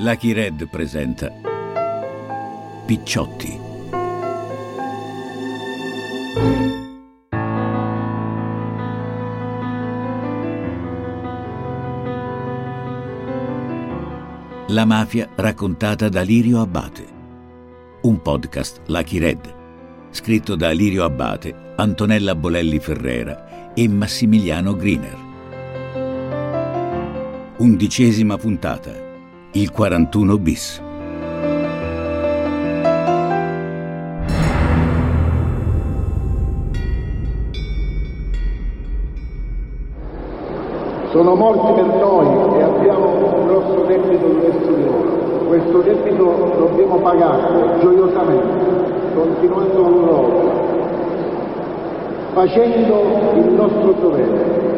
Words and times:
Lucky 0.00 0.32
Red 0.32 0.68
presenta 0.68 1.32
Picciotti. 2.86 3.58
La 14.68 14.84
mafia 14.84 15.28
raccontata 15.34 16.08
da 16.08 16.20
Lirio 16.20 16.60
Abbate. 16.60 17.06
Un 18.02 18.22
podcast 18.22 18.82
Lucky 18.86 19.18
Red, 19.18 19.52
scritto 20.10 20.54
da 20.54 20.70
Lirio 20.70 21.02
Abbate, 21.02 21.72
Antonella 21.74 22.36
Bolelli 22.36 22.78
Ferrera 22.78 23.74
e 23.74 23.88
Massimiliano 23.88 24.76
Griner. 24.76 25.26
Undicesima 27.56 28.36
puntata 28.38 29.06
il 29.60 29.72
41 29.72 30.38
bis. 30.38 30.80
Sono 41.10 41.34
molti 41.34 41.72
per 41.72 41.86
noi 41.86 42.58
e 42.58 42.62
abbiamo 42.62 43.08
un 43.08 43.46
grosso 43.46 43.84
debito 43.86 44.40
verso 44.40 44.72
di 44.72 44.84
loro. 44.84 45.46
Questo 45.48 45.78
debito 45.80 46.54
dobbiamo 46.56 46.98
pagarlo 46.98 47.78
gioiosamente, 47.80 48.92
continuando 49.14 49.82
con 49.82 50.04
loro, 50.04 50.52
facendo 52.32 53.02
il 53.34 53.52
nostro 53.54 53.92
dovere 53.92 54.68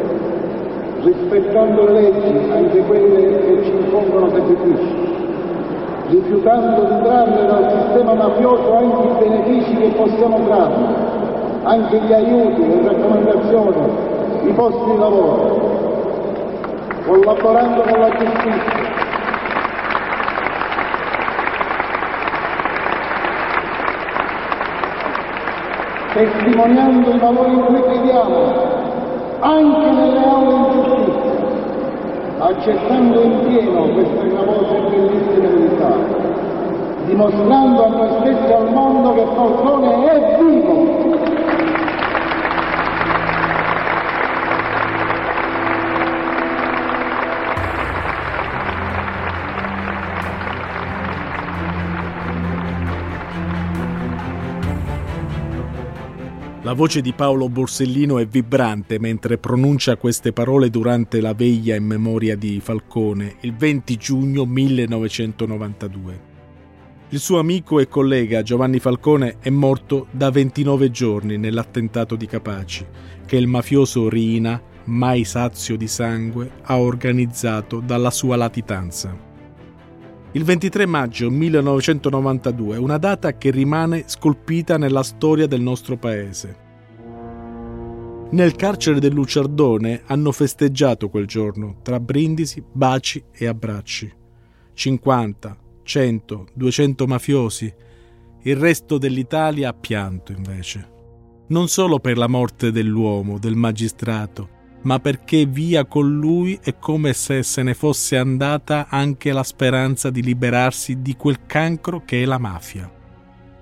rispettando 1.03 1.85
le 1.85 2.01
leggi, 2.01 2.51
anche 2.51 2.79
quelle 2.81 3.39
che 3.39 3.63
ci 3.63 3.71
impongono 3.71 4.29
sacrifici, 4.29 4.95
rifiutando 6.41 6.83
di 6.85 7.03
trarre 7.03 7.45
dal 7.45 7.71
sistema 7.71 8.13
mafioso 8.15 8.75
anche 8.75 9.07
i 9.07 9.29
benefici 9.29 9.75
che 9.75 9.87
possiamo 9.89 10.39
trarre, 10.45 10.85
anche 11.63 11.99
gli 11.99 12.13
aiuti, 12.13 12.67
le 12.67 12.81
raccomandazioni, 12.83 13.75
i 14.43 14.53
posti 14.53 14.83
di 14.89 14.97
lavoro, 14.97 15.69
collaborando 17.05 17.81
con 17.81 17.99
la 17.99 18.09
giustizia. 18.09 18.99
testimoniando 26.13 27.09
i 27.09 27.19
valori 27.19 27.53
in 27.53 27.61
cui 27.63 27.81
crediamo, 27.83 28.53
anche 29.39 29.91
nelle 29.91 30.25
aule 30.25 30.55
ingiustizia, 30.55 31.31
accettando 32.39 33.21
in 33.21 33.39
pieno 33.47 33.83
queste 33.93 34.27
gravose 34.27 34.75
e 34.75 34.89
bellissime 34.89 35.47
verità, 35.47 36.20
dimostrando 37.11 37.83
a 37.83 37.89
noi 37.89 38.21
stessi 38.21 38.49
e 38.49 38.53
al 38.53 38.71
mondo 38.71 39.13
che 39.13 39.25
Falcone 39.35 40.05
è 40.05 40.41
vivo 40.41 41.09
La 56.63 56.73
voce 56.73 57.01
di 57.01 57.11
Paolo 57.11 57.49
Borsellino 57.49 58.19
è 58.19 58.25
vibrante 58.25 58.97
mentre 58.97 59.37
pronuncia 59.37 59.97
queste 59.97 60.31
parole 60.31 60.69
durante 60.69 61.19
la 61.19 61.33
veglia 61.33 61.75
in 61.75 61.83
memoria 61.83 62.37
di 62.37 62.61
Falcone 62.61 63.35
il 63.41 63.53
20 63.53 63.97
giugno 63.97 64.45
1992. 64.45 66.30
Il 67.13 67.19
suo 67.19 67.39
amico 67.39 67.81
e 67.81 67.89
collega 67.89 68.41
Giovanni 68.41 68.79
Falcone 68.79 69.35
è 69.41 69.49
morto 69.49 70.07
da 70.11 70.29
29 70.29 70.89
giorni 70.91 71.37
nell'attentato 71.37 72.15
di 72.15 72.25
Capaci 72.25 72.87
che 73.25 73.35
il 73.35 73.47
mafioso 73.47 74.07
Rina, 74.07 74.61
mai 74.85 75.25
sazio 75.25 75.75
di 75.75 75.89
sangue, 75.89 76.49
ha 76.61 76.79
organizzato 76.79 77.81
dalla 77.81 78.11
sua 78.11 78.37
latitanza. 78.37 79.13
Il 80.31 80.45
23 80.45 80.85
maggio 80.85 81.29
1992 81.29 82.75
è 82.75 82.79
una 82.79 82.97
data 82.97 83.35
che 83.35 83.51
rimane 83.51 84.05
scolpita 84.05 84.77
nella 84.77 85.03
storia 85.03 85.47
del 85.47 85.59
nostro 85.59 85.97
paese. 85.97 86.55
Nel 88.29 88.55
carcere 88.55 89.01
del 89.01 89.11
Luciardone 89.11 90.03
hanno 90.05 90.31
festeggiato 90.31 91.09
quel 91.09 91.27
giorno, 91.27 91.79
tra 91.81 91.99
brindisi, 91.99 92.63
baci 92.71 93.21
e 93.33 93.47
abbracci. 93.47 94.19
50, 94.73 95.57
100, 95.83 96.47
200 96.53 97.07
mafiosi. 97.07 97.73
Il 98.43 98.55
resto 98.55 98.97
dell'Italia 98.97 99.69
ha 99.69 99.73
pianto 99.73 100.31
invece. 100.31 100.89
Non 101.47 101.67
solo 101.67 101.99
per 101.99 102.17
la 102.17 102.27
morte 102.27 102.71
dell'uomo, 102.71 103.37
del 103.37 103.55
magistrato, 103.55 104.59
ma 104.83 104.99
perché 104.99 105.45
via 105.45 105.85
con 105.85 106.17
lui 106.17 106.57
è 106.61 106.77
come 106.77 107.13
se 107.13 107.43
se 107.43 107.61
ne 107.61 107.73
fosse 107.73 108.17
andata 108.17 108.87
anche 108.89 109.31
la 109.31 109.43
speranza 109.43 110.09
di 110.09 110.23
liberarsi 110.23 111.01
di 111.01 111.15
quel 111.15 111.45
cancro 111.45 112.03
che 112.05 112.23
è 112.23 112.25
la 112.25 112.39
mafia. 112.39 112.91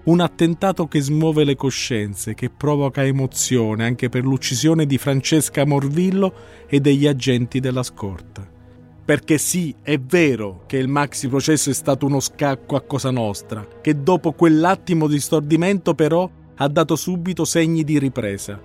Un 0.02 0.22
attentato 0.22 0.88
che 0.88 1.02
smuove 1.02 1.44
le 1.44 1.56
coscienze, 1.56 2.34
che 2.34 2.50
provoca 2.50 3.04
emozione 3.04 3.84
anche 3.84 4.10
per 4.10 4.24
l'uccisione 4.24 4.86
di 4.86 4.98
Francesca 4.98 5.66
Morvillo 5.66 6.34
e 6.68 6.80
degli 6.80 7.06
agenti 7.06 7.60
della 7.60 7.84
scorta. 7.84 8.59
Perché 9.10 9.40
sì, 9.40 9.74
è 9.82 9.98
vero 9.98 10.66
che 10.68 10.78
il 10.78 10.88
maxi 10.88 11.30
processo 11.30 11.72
è 11.72 11.74
stato 11.74 12.06
uno 12.06 12.20
scacco 12.20 12.76
a 12.76 12.82
Cosa 12.82 13.10
Nostra, 13.10 13.66
che 13.82 14.04
dopo 14.04 14.34
quell'attimo 14.34 15.08
di 15.08 15.20
stordimento 15.20 15.96
però 15.96 16.30
ha 16.58 16.68
dato 16.68 16.96
subito 16.96 17.44
segni 17.44 17.84
di 17.84 17.98
ripresa. 17.98 18.62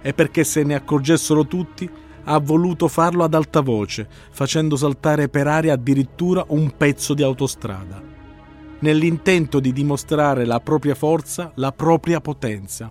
E 0.00 0.14
perché 0.14 0.44
se 0.44 0.62
ne 0.62 0.76
accorgessero 0.76 1.48
tutti, 1.48 1.90
ha 2.26 2.38
voluto 2.38 2.86
farlo 2.86 3.24
ad 3.24 3.34
alta 3.34 3.60
voce, 3.60 4.06
facendo 4.30 4.76
saltare 4.76 5.28
per 5.28 5.48
aria 5.48 5.72
addirittura 5.72 6.44
un 6.46 6.72
pezzo 6.76 7.12
di 7.12 7.24
autostrada, 7.24 8.00
nell'intento 8.78 9.58
di 9.58 9.72
dimostrare 9.72 10.44
la 10.44 10.60
propria 10.60 10.94
forza, 10.94 11.50
la 11.56 11.72
propria 11.72 12.20
potenza, 12.20 12.88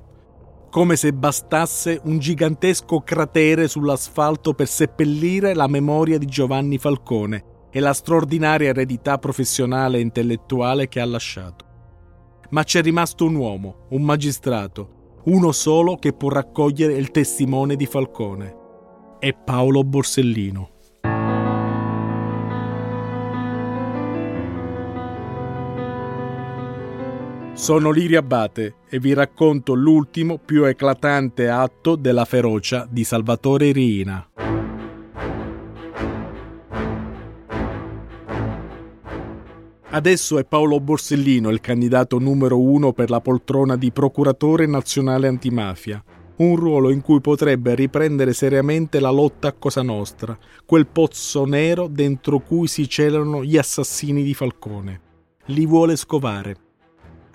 come 0.76 0.98
se 0.98 1.14
bastasse 1.14 2.02
un 2.04 2.20
gigantesco 2.20 3.00
cratere 3.00 3.70
sull'asfalto 3.70 4.54
per 4.54 4.68
seppellire 4.68 5.54
la 5.54 5.68
memoria 5.68 6.18
di 6.18 6.26
Giovanni 6.26 6.78
Falcone 6.78 7.70
e 7.72 7.80
la 7.80 7.94
straordinaria 7.94 8.72
eredità 8.72 9.18
professionale 9.18 10.00
e 10.00 10.02
intellettuale 10.02 10.90
che 10.90 11.00
ha 11.00 11.06
lasciato. 11.06 11.66
Ma 12.50 12.64
c'è 12.64 12.82
rimasto 12.82 13.24
un 13.24 13.36
uomo, 13.36 13.86
un 13.92 14.02
magistrato, 14.02 15.22
uno 15.28 15.54
solo 15.54 15.96
che 15.96 16.12
può 16.12 16.28
raccogliere 16.28 16.96
il 16.96 17.10
testimone 17.10 17.78
di 17.78 17.86
Falcone. 17.86 18.56
È 19.18 19.32
Paolo 19.32 19.82
Borsellino. 19.86 20.75
Sono 27.56 27.90
Lirio 27.90 28.20
Abate 28.20 28.76
e 28.90 29.00
vi 29.00 29.14
racconto 29.14 29.76
l'ultimo 29.76 30.38
più 30.38 30.66
eclatante 30.66 31.48
atto 31.48 31.96
della 31.96 32.26
ferocia 32.26 32.86
di 32.88 33.06
Salvatore 33.06 33.72
Riina. 33.72 34.30
Adesso 39.90 40.38
è 40.38 40.44
Paolo 40.44 40.82
Borsellino 40.82 41.50
il 41.50 41.62
candidato 41.62 42.20
numero 42.20 42.60
uno 42.60 42.92
per 42.92 43.10
la 43.10 43.22
poltrona 43.22 43.78
di 43.78 43.90
procuratore 43.94 44.66
nazionale 44.66 45.30
antimafia, 45.30 46.04
un 46.38 46.58
ruolo 46.58 46.90
in 46.90 47.00
cui 47.00 47.22
potrebbe 47.22 47.74
riprendere 47.74 48.34
seriamente 48.34 49.00
la 49.00 49.12
lotta 49.12 49.48
a 49.48 49.54
Cosa 49.54 49.82
Nostra, 49.82 50.38
quel 50.66 50.88
pozzo 50.88 51.46
nero 51.46 51.88
dentro 51.88 52.40
cui 52.40 52.68
si 52.68 52.90
celano 52.90 53.46
gli 53.46 53.56
assassini 53.56 54.24
di 54.24 54.34
Falcone. 54.34 55.00
Li 55.46 55.66
vuole 55.66 55.96
scovare. 55.96 56.64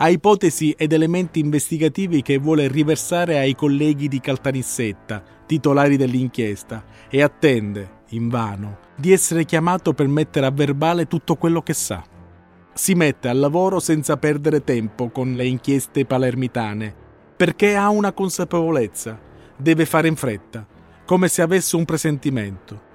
Ha 0.03 0.09
ipotesi 0.09 0.75
ed 0.77 0.93
elementi 0.93 1.41
investigativi 1.41 2.23
che 2.23 2.39
vuole 2.39 2.69
riversare 2.69 3.39
ai 3.39 3.55
colleghi 3.55 4.09
di 4.09 4.21
Caltanissetta, 4.21 5.23
titolari 5.47 5.97
dell'inchiesta, 5.97 6.85
e 7.11 7.23
attende, 7.23 8.01
invano, 8.11 8.79
di 8.97 9.13
essere 9.13 9.45
chiamato 9.45 9.93
per 9.93 10.09
mettere 10.09 10.47
a 10.47 10.51
verbale 10.51 11.07
tutto 11.07 11.37
quello 11.37 11.61
che 11.63 11.75
sa 11.75 12.03
si 12.73 12.95
mette 12.95 13.29
al 13.29 13.39
lavoro 13.39 13.79
senza 13.79 14.17
perdere 14.17 14.65
tempo 14.65 15.11
con 15.11 15.35
le 15.35 15.47
inchieste 15.47 16.07
palermitane, 16.07 16.95
perché 17.37 17.77
ha 17.77 17.91
una 17.91 18.13
consapevolezza, 18.13 19.21
deve 19.55 19.85
fare 19.85 20.09
in 20.09 20.17
fretta, 20.17 20.67
come 21.05 21.29
se 21.29 21.43
avesse 21.43 21.77
un 21.77 21.85
presentimento. 21.85 22.89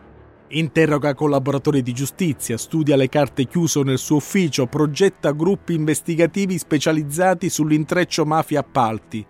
Interroga 0.55 1.13
collaboratori 1.13 1.81
di 1.81 1.91
giustizia, 1.91 2.57
studia 2.57 2.95
le 2.95 3.09
carte 3.09 3.45
chiuse 3.45 3.81
nel 3.83 3.97
suo 3.97 4.15
ufficio, 4.15 4.67
progetta 4.67 5.31
gruppi 5.31 5.73
investigativi 5.73 6.57
specializzati 6.57 7.49
sull'intreccio 7.49 8.25
mafia-appalti, 8.25 9.25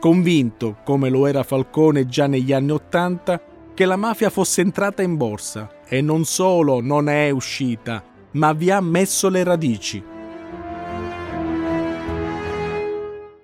convinto, 0.00 0.78
come 0.82 1.10
lo 1.10 1.26
era 1.26 1.42
Falcone 1.42 2.06
già 2.06 2.26
negli 2.26 2.54
anni 2.54 2.70
Ottanta, 2.70 3.42
che 3.74 3.84
la 3.84 3.96
mafia 3.96 4.30
fosse 4.30 4.62
entrata 4.62 5.02
in 5.02 5.18
borsa 5.18 5.82
e 5.86 6.00
non 6.00 6.24
solo 6.24 6.80
non 6.80 7.10
è 7.10 7.28
uscita, 7.28 8.02
ma 8.32 8.54
vi 8.54 8.70
ha 8.70 8.80
messo 8.80 9.28
le 9.28 9.44
radici. 9.44 10.02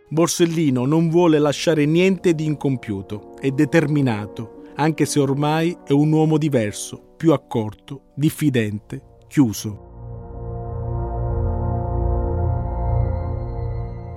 Borsellino 0.09 0.87
non 0.87 1.11
vuole 1.11 1.39
lasciare 1.39 1.85
niente 1.85 2.35
di 2.35 2.47
incompiuto, 2.47 3.37
è 3.39 3.51
determinato, 3.51 4.63
anche 4.77 5.05
se 5.05 5.21
ormai 5.21 5.77
è 5.85 5.93
un 5.93 6.11
uomo 6.13 6.39
diverso, 6.39 7.06
più 7.17 7.33
accorto, 7.33 8.13
diffidente, 8.15 9.17
chiuso. 9.27 9.87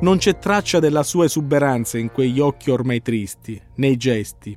Non 0.02 0.18
c'è 0.18 0.38
traccia 0.38 0.80
della 0.80 1.04
sua 1.04 1.26
esuberanza 1.26 1.98
in 1.98 2.12
quegli 2.12 2.40
occhi 2.40 2.72
ormai 2.72 3.02
tristi, 3.02 3.62
nei 3.76 3.98
gesti. 3.98 4.56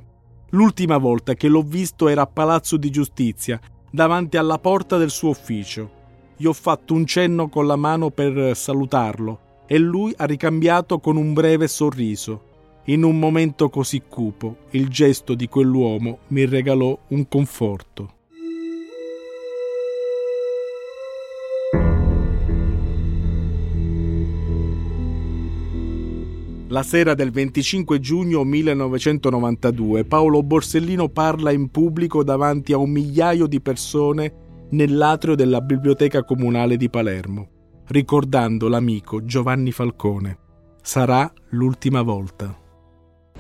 L'ultima 0.51 0.99
volta 0.99 1.35
che 1.35 1.49
l'ho 1.49 1.63
visto 1.63 2.09
era 2.09 2.23
a 2.23 2.27
Palazzo 2.27 2.77
di 2.77 2.91
Giustizia, 2.91 3.61
davanti 3.91 4.37
alla 4.37 4.59
porta 4.59 4.99
del 4.99 5.11
suo 5.11 5.31
ufficio. 5.31 6.01
Gli 6.37 6.47
ho 6.47 6.53
fatto 6.53 6.95
un 6.95 7.07
cenno 7.07 7.49
con 7.49 7.67
la 7.67 7.77
mano 7.77 8.11
per 8.11 8.57
salutarlo 8.57 9.65
e 9.67 9.79
lui 9.79 10.13
ha 10.17 10.25
ricambiato 10.25 11.01
con 11.01 11.17
un 11.17 11.33
breve 11.33 11.67
sorriso. 11.67 12.51
In 12.87 13.05
un 13.05 13.19
momento 13.19 13.69
così 13.69 14.03
cupo, 14.09 14.57
il 14.71 14.89
gesto 14.89 15.35
di 15.35 15.49
quell'uomo 15.49 16.19
mi 16.29 16.45
regalò 16.47 16.97
un 17.09 17.29
conforto. 17.29 18.15
La 26.73 26.83
sera 26.83 27.13
del 27.13 27.31
25 27.31 28.01
giugno 28.01 28.45
1992 28.45 30.07
Paolo 30.07 30.43
Borsellino 30.43 31.11
parla 31.11 31.51
in 31.51 31.71
pubblico 31.71 32.25
davanti 32.25 32.73
a 32.73 32.79
un 32.79 32.89
migliaio 32.89 33.47
di 33.47 33.61
persone 33.61 34.33
nell'atrio 34.71 35.35
della 35.35 35.61
Biblioteca 35.61 36.25
Comunale 36.25 36.79
di 36.79 36.89
Palermo, 36.89 37.49
ricordando 37.89 38.69
l'amico 38.69 39.23
Giovanni 39.23 39.71
Falcone. 39.71 40.39
Sarà 40.81 41.31
l'ultima 41.51 42.01
volta. 42.01 42.57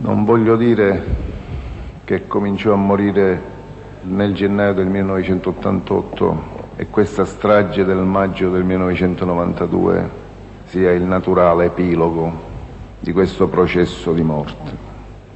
Non 0.00 0.26
voglio 0.26 0.54
dire 0.54 1.02
che 2.04 2.26
cominciò 2.26 2.74
a 2.74 2.76
morire 2.76 3.42
nel 4.02 4.34
gennaio 4.34 4.74
del 4.74 4.88
1988 4.88 6.42
e 6.76 6.86
questa 6.88 7.24
strage 7.24 7.82
del 7.86 7.96
maggio 7.96 8.50
del 8.50 8.64
1992 8.64 10.10
sia 10.66 10.90
il 10.90 11.04
naturale 11.04 11.64
epilogo 11.64 12.50
di 13.02 13.12
questo 13.12 13.48
processo 13.48 14.12
di 14.12 14.22
morte. 14.22 14.76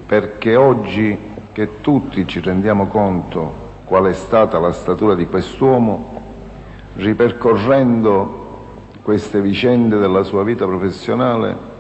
Perché 0.06 0.54
oggi 0.54 1.18
che 1.50 1.80
tutti 1.80 2.24
ci 2.26 2.40
rendiamo 2.40 2.86
conto 2.86 3.64
qual 3.84 4.04
è 4.04 4.12
stata 4.12 4.60
la 4.60 4.70
statura 4.70 5.16
di 5.16 5.26
quest'uomo, 5.26 6.22
ripercorrendo 6.94 8.44
queste 9.02 9.40
vicende 9.40 9.98
della 9.98 10.22
sua 10.22 10.44
vita 10.44 10.64
professionale, 10.64 11.74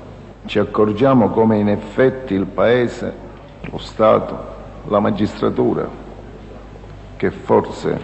ci 0.46 0.58
accorgiamo 0.58 1.30
come 1.30 1.58
in 1.58 1.68
effetti 1.68 2.34
il 2.34 2.46
Paese, 2.46 3.14
lo 3.60 3.78
Stato, 3.78 4.54
la 4.88 4.98
magistratura, 4.98 5.88
che 7.16 7.30
forse 7.30 8.00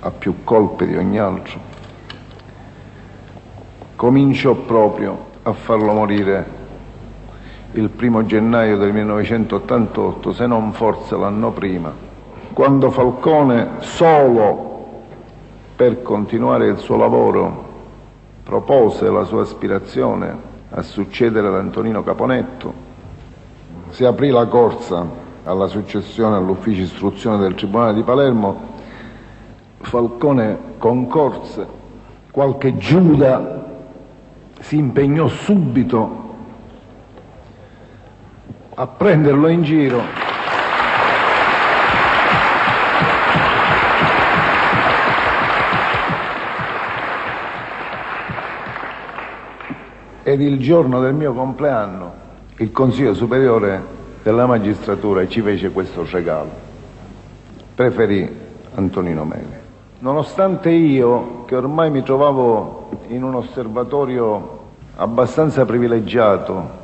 ha 0.00 0.10
più 0.10 0.42
colpe 0.42 0.86
di 0.86 0.96
ogni 0.96 1.18
altro, 1.18 1.60
cominciò 3.94 4.54
proprio 4.54 5.26
a 5.42 5.52
farlo 5.52 5.92
morire 5.92 6.62
il 7.74 7.88
primo 7.88 8.24
gennaio 8.24 8.76
del 8.76 8.92
1988, 8.92 10.32
se 10.32 10.46
non 10.46 10.72
forse 10.72 11.16
l'anno 11.16 11.50
prima, 11.50 11.92
quando 12.52 12.90
Falcone, 12.90 13.68
solo 13.78 14.72
per 15.74 16.02
continuare 16.02 16.68
il 16.68 16.78
suo 16.78 16.96
lavoro, 16.96 17.72
propose 18.44 19.10
la 19.10 19.24
sua 19.24 19.42
aspirazione 19.42 20.52
a 20.70 20.82
succedere 20.82 21.48
ad 21.48 21.56
Antonino 21.56 22.04
Caponetto, 22.04 22.72
si 23.88 24.04
aprì 24.04 24.30
la 24.30 24.46
corsa 24.46 25.04
alla 25.42 25.66
successione 25.66 26.36
all'ufficio 26.36 26.82
istruzione 26.82 27.38
del 27.38 27.54
Tribunale 27.54 27.94
di 27.94 28.02
Palermo, 28.02 28.72
Falcone 29.78 30.58
concorse, 30.78 31.66
qualche 32.30 32.76
Giuda 32.76 33.62
si 34.60 34.78
impegnò 34.78 35.26
subito 35.26 36.23
a 38.74 38.86
prenderlo 38.86 39.48
in 39.48 39.62
giro. 39.62 40.02
Ed 50.22 50.40
il 50.40 50.58
giorno 50.58 51.00
del 51.00 51.14
mio 51.14 51.32
compleanno 51.34 52.22
il 52.56 52.72
Consiglio 52.72 53.14
Superiore 53.14 53.82
della 54.22 54.46
Magistratura 54.46 55.26
ci 55.28 55.42
fece 55.42 55.70
questo 55.70 56.06
regalo. 56.10 56.50
Preferì 57.74 58.42
Antonino 58.74 59.24
Meli. 59.24 59.62
Nonostante 59.98 60.70
io, 60.70 61.44
che 61.46 61.56
ormai 61.56 61.90
mi 61.90 62.02
trovavo 62.02 62.90
in 63.08 63.22
un 63.22 63.34
osservatorio 63.34 64.62
abbastanza 64.96 65.64
privilegiato 65.64 66.82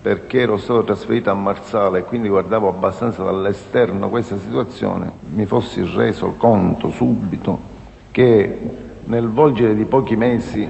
perché 0.00 0.40
ero 0.40 0.56
stato 0.58 0.84
trasferito 0.84 1.30
a 1.30 1.34
Marsala 1.34 1.98
e 1.98 2.04
quindi 2.04 2.28
guardavo 2.28 2.68
abbastanza 2.68 3.22
dall'esterno 3.22 4.08
questa 4.08 4.38
situazione, 4.38 5.10
mi 5.34 5.44
fossi 5.44 5.82
reso 5.82 6.34
conto 6.36 6.90
subito 6.90 7.76
che 8.10 8.58
nel 9.04 9.28
volgere 9.28 9.74
di 9.74 9.84
pochi 9.84 10.16
mesi 10.16 10.68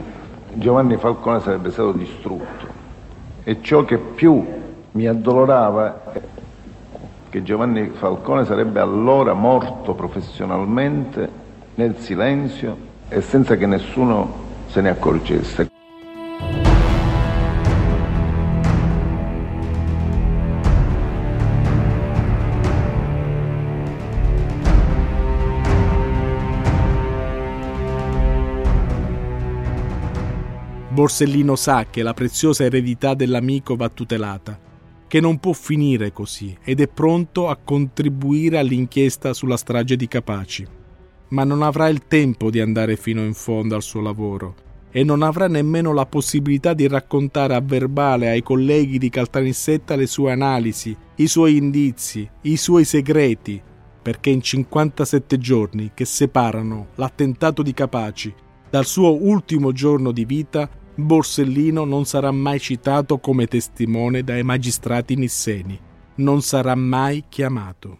Giovanni 0.54 0.96
Falcone 0.96 1.40
sarebbe 1.40 1.70
stato 1.70 1.92
distrutto. 1.92 2.76
E 3.44 3.58
ciò 3.60 3.84
che 3.84 3.98
più 3.98 4.44
mi 4.92 5.06
addolorava 5.06 6.12
è 6.12 6.20
che 7.28 7.42
Giovanni 7.42 7.90
Falcone 7.90 8.44
sarebbe 8.44 8.80
allora 8.80 9.34
morto 9.34 9.94
professionalmente 9.94 11.46
nel 11.74 11.96
silenzio 11.98 12.76
e 13.08 13.20
senza 13.20 13.56
che 13.56 13.66
nessuno 13.66 14.46
se 14.66 14.80
ne 14.80 14.90
accorgesse. 14.90 15.77
Borsellino 30.98 31.54
sa 31.54 31.86
che 31.88 32.02
la 32.02 32.12
preziosa 32.12 32.64
eredità 32.64 33.14
dell'amico 33.14 33.76
va 33.76 33.88
tutelata, 33.88 34.58
che 35.06 35.20
non 35.20 35.38
può 35.38 35.52
finire 35.52 36.12
così 36.12 36.58
ed 36.64 36.80
è 36.80 36.88
pronto 36.88 37.48
a 37.48 37.56
contribuire 37.56 38.58
all'inchiesta 38.58 39.32
sulla 39.32 39.56
strage 39.56 39.94
di 39.94 40.08
Capaci. 40.08 40.66
Ma 41.28 41.44
non 41.44 41.62
avrà 41.62 41.86
il 41.86 42.08
tempo 42.08 42.50
di 42.50 42.58
andare 42.58 42.96
fino 42.96 43.20
in 43.20 43.34
fondo 43.34 43.76
al 43.76 43.82
suo 43.82 44.00
lavoro 44.00 44.56
e 44.90 45.04
non 45.04 45.22
avrà 45.22 45.46
nemmeno 45.46 45.92
la 45.92 46.04
possibilità 46.04 46.74
di 46.74 46.88
raccontare 46.88 47.54
a 47.54 47.60
verbale 47.60 48.30
ai 48.30 48.42
colleghi 48.42 48.98
di 48.98 49.08
Caltanissetta 49.08 49.94
le 49.94 50.08
sue 50.08 50.32
analisi, 50.32 50.96
i 51.14 51.28
suoi 51.28 51.58
indizi, 51.58 52.28
i 52.40 52.56
suoi 52.56 52.84
segreti, 52.84 53.62
perché 54.02 54.30
in 54.30 54.42
57 54.42 55.38
giorni 55.38 55.92
che 55.94 56.04
separano 56.04 56.88
l'attentato 56.96 57.62
di 57.62 57.72
Capaci 57.72 58.34
dal 58.68 58.84
suo 58.84 59.14
ultimo 59.22 59.70
giorno 59.70 60.10
di 60.10 60.24
vita 60.24 60.68
Borsellino 61.00 61.84
non 61.84 62.06
sarà 62.06 62.32
mai 62.32 62.58
citato 62.58 63.18
come 63.18 63.46
testimone 63.46 64.24
dai 64.24 64.42
magistrati 64.42 65.14
nisseni, 65.14 65.78
non 66.16 66.42
sarà 66.42 66.74
mai 66.74 67.26
chiamato. 67.28 67.98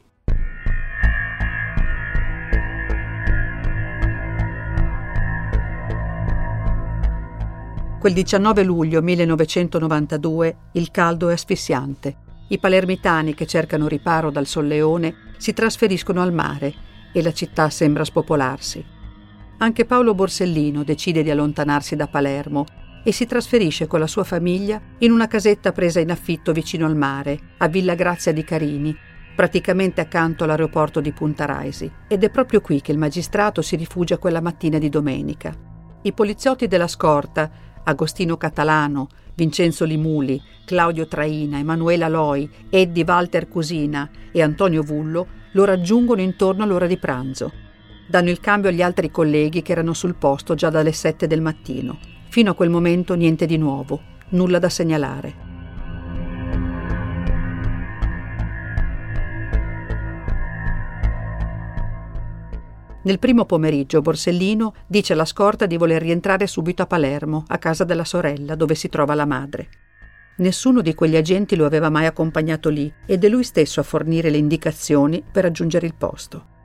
Quel 8.01 8.13
19 8.13 8.65
luglio 8.65 9.01
1992 9.01 10.57
il 10.73 10.91
caldo 10.91 11.29
è 11.29 11.35
asfissiante. 11.35 12.17
I 12.49 12.59
palermitani 12.59 13.33
che 13.33 13.47
cercano 13.47 13.87
riparo 13.87 14.33
dal 14.33 14.47
solleone 14.47 15.15
si 15.37 15.53
trasferiscono 15.53 16.21
al 16.21 16.33
mare 16.33 16.75
e 17.13 17.23
la 17.23 17.33
città 17.33 17.71
sembra 17.71 18.05
spopolarsi. 18.05 18.85
Anche 19.59 19.85
Paolo 19.85 20.15
Borsellino 20.15 20.83
decide 20.83 21.23
di 21.23 21.31
allontanarsi 21.31 21.95
da 21.95 22.09
Palermo 22.09 22.67
e 23.09 23.13
si 23.13 23.25
trasferisce 23.25 23.87
con 23.87 24.01
la 24.01 24.07
sua 24.07 24.23
famiglia 24.23 24.79
in 24.99 25.13
una 25.13 25.29
casetta 25.29 25.73
presa 25.73 25.99
in 25.99 26.11
affitto 26.11 26.53
vicino 26.53 26.85
al 26.85 26.95
mare, 26.95 27.39
a 27.57 27.67
Villa 27.67 27.95
Grazia 27.95 28.33
di 28.33 28.45
Carini, 28.45 28.95
praticamente 29.35 30.03
accanto 30.03 30.45
all'aeroporto 30.45 31.01
di 31.01 31.11
Punta 31.13 31.47
Raisi. 31.47 31.91
Ed 32.07 32.23
è 32.23 32.29
proprio 32.29 32.61
qui 32.61 32.83
che 32.83 32.93
il 32.93 32.99
magistrato 32.99 33.63
si 33.63 33.77
rifugia 33.77 34.19
quella 34.19 34.43
mattina 34.43 34.77
di 34.77 34.91
domenica. 34.91 35.57
I 36.03 36.13
poliziotti 36.13 36.67
della 36.67 36.87
scorta, 36.87 37.51
Agostino 37.83 38.37
Catalano, 38.37 39.09
Vincenzo 39.35 39.87
Limuli, 39.87 40.39
Claudio 40.67 41.09
Traina, 41.09 41.59
Emanuela 41.59 42.09
Loi, 42.09 42.47
Eddie 42.69 43.05
Walter 43.07 43.49
Cusina 43.49 44.11
e 44.31 44.43
Antonio 44.43 44.83
Vullo 44.83 45.27
lo 45.53 45.65
raggiungono 45.65 46.21
intorno 46.21 46.63
all'ora 46.63 46.87
di 46.87 46.99
pranzo. 46.99 47.53
Danno 48.07 48.29
il 48.29 48.41
cambio 48.41 48.69
agli 48.69 48.83
altri 48.83 49.11
colleghi 49.11 49.63
che 49.63 49.73
erano 49.73 49.95
sul 49.95 50.15
posto 50.15 50.55
già 50.55 50.69
dalle 50.69 50.93
7 50.93 51.27
del 51.27 51.41
mattino. 51.41 52.17
Fino 52.31 52.51
a 52.51 52.55
quel 52.55 52.71
momento 52.71 53.15
niente 53.15 53.47
di 53.47 53.57
nuovo, 53.57 54.01
nulla 54.31 54.59
da 54.59 54.69
segnalare. 54.69 55.47
Nel 63.03 63.19
primo 63.19 63.47
pomeriggio 63.47 64.03
Borsellino 64.03 64.75
dice 64.87 65.15
alla 65.15 65.25
scorta 65.25 65.65
di 65.65 65.79
voler 65.79 66.03
rientrare 66.03 66.47
subito 66.47 66.83
a 66.83 66.87
Palermo, 66.87 67.45
a 67.47 67.57
casa 67.57 67.85
della 67.85 68.05
sorella, 68.05 68.55
dove 68.55 68.75
si 68.75 68.91
trova 68.91 69.15
la 69.15 69.25
madre. 69.25 69.69
Nessuno 70.37 70.83
di 70.83 70.95
quegli 70.95 71.17
agenti 71.17 71.57
lo 71.57 71.65
aveva 71.65 71.89
mai 71.89 72.05
accompagnato 72.05 72.69
lì 72.69 72.93
ed 73.07 73.25
è 73.25 73.29
lui 73.29 73.45
stesso 73.45 73.81
a 73.81 73.85
fornire 73.85 74.29
le 74.29 74.37
indicazioni 74.37 75.23
per 75.23 75.45
raggiungere 75.45 75.87
il 75.87 75.95
posto. 75.95 76.57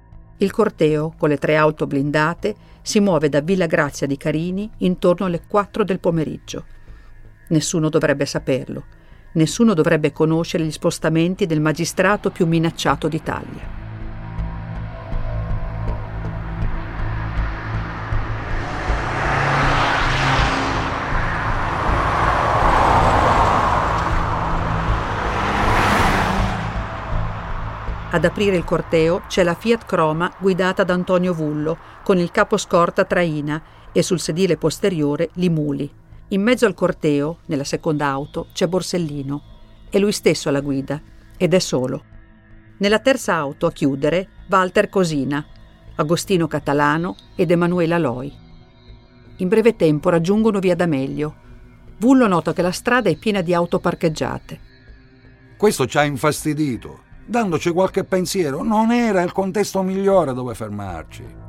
Il 0.43 0.51
corteo, 0.51 1.13
con 1.17 1.29
le 1.29 1.37
tre 1.37 1.55
auto 1.55 1.87
blindate, 1.87 2.53
si 2.81 2.99
muove 2.99 3.29
da 3.29 3.39
Villa 3.39 3.65
Grazia 3.65 4.05
di 4.05 4.17
Carini 4.17 4.69
intorno 4.79 5.25
alle 5.25 5.43
4 5.47 5.85
del 5.85 6.01
pomeriggio. 6.01 6.65
Nessuno 7.47 7.87
dovrebbe 7.87 8.25
saperlo. 8.25 8.83
Nessuno 9.35 9.73
dovrebbe 9.73 10.11
conoscere 10.11 10.65
gli 10.65 10.71
spostamenti 10.71 11.45
del 11.45 11.61
magistrato 11.61 12.29
più 12.29 12.45
minacciato 12.45 13.07
d'Italia. 13.07 13.82
Ad 28.13 28.25
aprire 28.25 28.55
il 28.55 28.63
corteo 28.63 29.23
c'è 29.27 29.41
la 29.41 29.55
Fiat 29.55 29.85
Croma 29.85 30.31
guidata 30.37 30.83
da 30.83 30.93
Antonio 30.93 31.33
Vullo, 31.33 31.79
con 32.03 32.19
il 32.19 32.29
capo 32.29 32.57
scorta 32.57 33.05
traina 33.05 33.59
e 33.91 34.03
sul 34.03 34.19
sedile 34.19 34.55
posteriore 34.55 35.31
Limuli. 35.33 35.91
In 36.27 36.43
mezzo 36.43 36.67
al 36.67 36.75
corteo, 36.75 37.39
nella 37.47 37.63
seconda 37.63 38.05
auto, 38.05 38.49
c'è 38.53 38.67
Borsellino. 38.67 39.41
È 39.89 39.97
lui 39.97 40.11
stesso 40.11 40.49
alla 40.49 40.59
guida 40.59 41.01
ed 41.35 41.55
è 41.55 41.59
solo. 41.59 42.03
Nella 42.77 42.99
terza 42.99 43.33
auto 43.33 43.65
a 43.65 43.71
chiudere 43.71 44.27
Walter 44.47 44.89
Cosina, 44.89 45.43
Agostino 45.95 46.45
Catalano 46.45 47.15
ed 47.35 47.49
Emanuela 47.49 47.97
Loi. 47.97 48.31
In 49.37 49.47
breve 49.47 49.75
tempo 49.75 50.09
raggiungono 50.09 50.59
via 50.59 50.75
D'Amelio. 50.75 51.35
Vullo 51.97 52.27
nota 52.27 52.53
che 52.53 52.61
la 52.61 52.71
strada 52.71 53.09
è 53.09 53.15
piena 53.15 53.41
di 53.41 53.55
auto 53.55 53.79
parcheggiate. 53.79 54.59
Questo 55.57 55.87
ci 55.87 55.97
ha 55.97 56.03
infastidito 56.03 57.02
dandoci 57.25 57.71
qualche 57.71 58.03
pensiero, 58.03 58.63
non 58.63 58.91
era 58.91 59.21
il 59.21 59.31
contesto 59.31 59.81
migliore 59.81 60.33
dove 60.33 60.53
fermarci. 60.53 61.41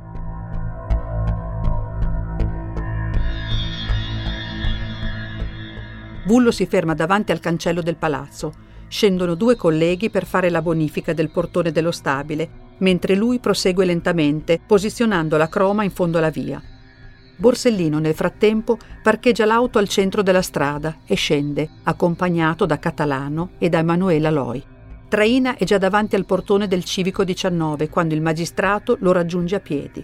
Bullo 6.25 6.49
si 6.49 6.65
ferma 6.65 6.95
davanti 6.95 7.31
al 7.31 7.39
cancello 7.39 7.81
del 7.81 7.97
palazzo. 7.97 8.63
Scendono 8.87 9.35
due 9.35 9.55
colleghi 9.55 10.09
per 10.09 10.25
fare 10.25 10.49
la 10.49 10.61
bonifica 10.61 11.13
del 11.13 11.29
portone 11.29 11.71
dello 11.71 11.91
stabile, 11.91 12.49
mentre 12.77 13.15
lui 13.15 13.39
prosegue 13.39 13.85
lentamente, 13.85 14.59
posizionando 14.65 15.37
la 15.37 15.49
croma 15.49 15.83
in 15.83 15.91
fondo 15.91 16.17
alla 16.17 16.29
via. 16.29 16.61
Borsellino 17.37 17.99
nel 17.99 18.15
frattempo 18.15 18.77
parcheggia 19.03 19.45
l'auto 19.45 19.77
al 19.77 19.87
centro 19.87 20.23
della 20.23 20.41
strada 20.41 20.97
e 21.05 21.15
scende, 21.15 21.69
accompagnato 21.83 22.65
da 22.65 22.79
Catalano 22.79 23.51
e 23.59 23.69
da 23.69 23.79
Emanuela 23.79 24.29
Loi. 24.31 24.63
Traina 25.15 25.55
è 25.55 25.63
già 25.63 25.77
davanti 25.77 26.17
al 26.17 26.25
portone 26.25 26.67
del 26.67 26.83
civico 26.83 27.23
19 27.23 27.87
quando 27.87 28.13
il 28.13 28.21
magistrato 28.21 28.97
lo 28.99 29.13
raggiunge 29.13 29.55
a 29.55 29.61
piedi. 29.61 30.03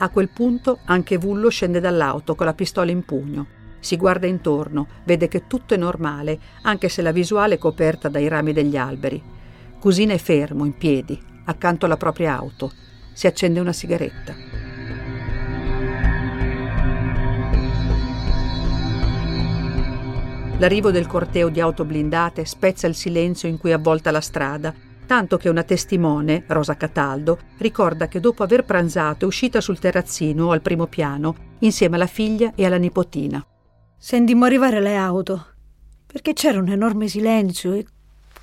A 0.00 0.10
quel 0.10 0.28
punto 0.28 0.80
anche 0.84 1.16
Vullo 1.16 1.48
scende 1.48 1.80
dall'auto 1.80 2.34
con 2.34 2.44
la 2.44 2.52
pistola 2.52 2.90
in 2.90 3.02
pugno. 3.02 3.46
Si 3.80 3.96
guarda 3.96 4.26
intorno, 4.26 4.88
vede 5.04 5.26
che 5.28 5.46
tutto 5.46 5.72
è 5.72 5.78
normale, 5.78 6.38
anche 6.64 6.90
se 6.90 7.00
la 7.00 7.12
visuale 7.12 7.54
è 7.54 7.58
coperta 7.58 8.10
dai 8.10 8.28
rami 8.28 8.52
degli 8.52 8.76
alberi. 8.76 9.22
Cusina 9.80 10.12
è 10.12 10.18
fermo, 10.18 10.66
in 10.66 10.76
piedi, 10.76 11.18
accanto 11.46 11.86
alla 11.86 11.96
propria 11.96 12.36
auto. 12.36 12.70
Si 13.14 13.26
accende 13.26 13.58
una 13.58 13.72
sigaretta. 13.72 14.45
L'arrivo 20.58 20.90
del 20.90 21.06
corteo 21.06 21.50
di 21.50 21.60
auto 21.60 21.84
blindate 21.84 22.46
spezza 22.46 22.86
il 22.86 22.94
silenzio 22.94 23.46
in 23.46 23.58
cui 23.58 23.70
è 23.70 23.72
avvolta 23.74 24.10
la 24.10 24.22
strada, 24.22 24.74
tanto 25.04 25.36
che 25.36 25.50
una 25.50 25.62
testimone, 25.62 26.44
Rosa 26.46 26.78
Cataldo, 26.78 27.38
ricorda 27.58 28.08
che 28.08 28.20
dopo 28.20 28.42
aver 28.42 28.64
pranzato 28.64 29.26
è 29.26 29.28
uscita 29.28 29.60
sul 29.60 29.78
terrazzino 29.78 30.52
al 30.52 30.62
primo 30.62 30.86
piano 30.86 31.54
insieme 31.58 31.96
alla 31.96 32.06
figlia 32.06 32.54
e 32.54 32.64
alla 32.64 32.78
nipotina. 32.78 33.44
Sentimmo 33.98 34.46
arrivare 34.46 34.80
le 34.80 34.96
auto, 34.96 35.46
perché 36.06 36.32
c'era 36.32 36.58
un 36.58 36.68
enorme 36.68 37.06
silenzio 37.06 37.74
e 37.74 37.84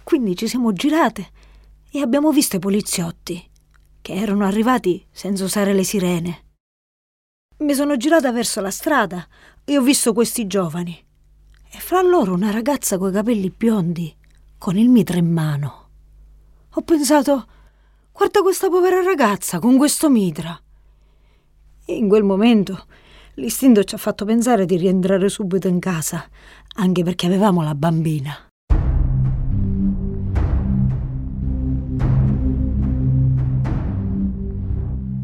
quindi 0.04 0.36
ci 0.36 0.48
siamo 0.48 0.72
girate 0.72 1.30
e 1.90 2.00
abbiamo 2.00 2.32
visto 2.32 2.58
i 2.58 2.60
poliziotti, 2.60 3.44
che 4.02 4.14
erano 4.14 4.46
arrivati 4.46 5.04
senza 5.12 5.44
usare 5.46 5.74
le 5.74 5.84
sirene. 5.84 6.44
Mi 7.58 7.74
sono 7.74 7.98
girata 7.98 8.32
verso 8.32 8.62
la 8.62 8.72
strada 8.72 9.26
e 9.66 9.78
ho 9.80 9.82
visto 9.82 10.14
questi 10.14 10.46
giovani 10.46 11.12
e 11.76 11.80
fra 11.80 12.04
loro 12.04 12.34
una 12.34 12.52
ragazza 12.52 13.00
coi 13.00 13.12
capelli 13.12 13.50
biondi, 13.50 14.16
con 14.60 14.78
il 14.78 14.90
mitra 14.90 15.18
in 15.18 15.32
mano. 15.32 15.88
Ho 16.70 16.82
pensato, 16.84 17.48
guarda 18.12 18.42
questa 18.44 18.70
povera 18.70 19.02
ragazza 19.02 19.58
con 19.58 19.78
questo 19.78 20.08
mitra. 20.08 20.56
E 21.84 21.96
in 21.96 22.08
quel 22.08 22.22
momento 22.22 22.86
l'istinto 23.36 23.84
ci 23.84 23.96
ha 23.96 23.98
fatto 23.98 24.24
pensare 24.24 24.66
di 24.66 24.78
rientrare 24.78 25.28
subito 25.30 25.68
in 25.68 25.80
casa, 25.80 26.24
anche 26.76 27.04
perché 27.04 27.26
avevamo 27.26 27.64
la 27.64 27.74
bambina. 27.74 28.38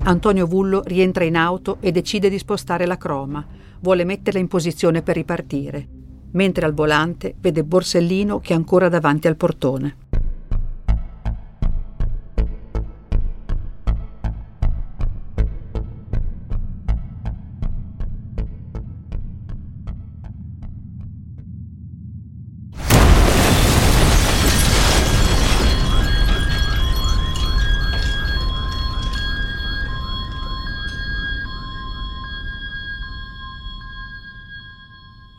Antonio 0.02 0.48
Vullo 0.48 0.82
rientra 0.84 1.24
in 1.26 1.36
auto 1.36 1.78
e 1.80 1.92
decide 1.92 2.28
di 2.28 2.40
spostare 2.40 2.88
la 2.88 2.98
croma. 2.98 3.46
Vuole 3.82 4.04
metterla 4.04 4.40
in 4.40 4.48
posizione 4.48 5.04
per 5.04 5.16
ripartire 5.16 5.98
mentre 6.32 6.66
al 6.66 6.74
volante 6.74 7.34
vede 7.40 7.64
Borsellino 7.64 8.40
che 8.40 8.54
è 8.54 8.56
ancora 8.56 8.90
davanti 8.90 9.28
al 9.28 9.36
portone. 9.36 9.96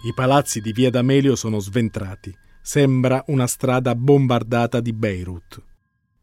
I 0.03 0.15
palazzi 0.15 0.63
di 0.63 0.73
via 0.73 0.89
D'Amelio 0.89 1.37
sono 1.37 1.59
sventrati. 1.59 2.35
Sembra 2.63 3.23
una 3.27 3.47
strada 3.47 3.95
bombardata 3.95 4.81
di 4.81 4.95
Beirut. 4.95 5.63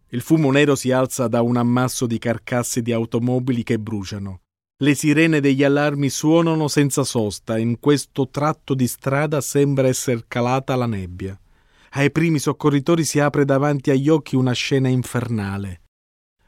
Il 0.10 0.22
fumo 0.22 0.50
nero 0.50 0.74
si 0.74 0.90
alza 0.90 1.28
da 1.28 1.44
un 1.44 1.58
ammasso 1.58 2.08
di 2.08 2.18
carcasse 2.18 2.82
di 2.82 2.92
automobili 2.92 3.62
che 3.62 3.78
bruciano. 3.78 4.42
Le 4.78 4.96
sirene 4.96 5.40
degli 5.42 5.64
allarmi 5.64 6.10
suonano 6.10 6.68
senza 6.68 7.04
sosta. 7.04 7.60
In 7.60 7.80
questo 7.80 8.30
tratto 8.30 8.74
di 8.74 8.88
strada 8.88 9.42
sembra 9.42 9.88
essere 9.88 10.24
calata 10.28 10.76
la 10.76 10.88
nebbia. 10.88 11.40
Ai 11.92 12.10
primi 12.10 12.40
soccorritori 12.40 13.04
si 13.04 13.20
apre 13.20 13.46
davanti 13.46 13.92
agli 13.92 14.10
occhi 14.10 14.36
una 14.36 14.54
scena 14.54 14.88
infernale. 14.88 15.82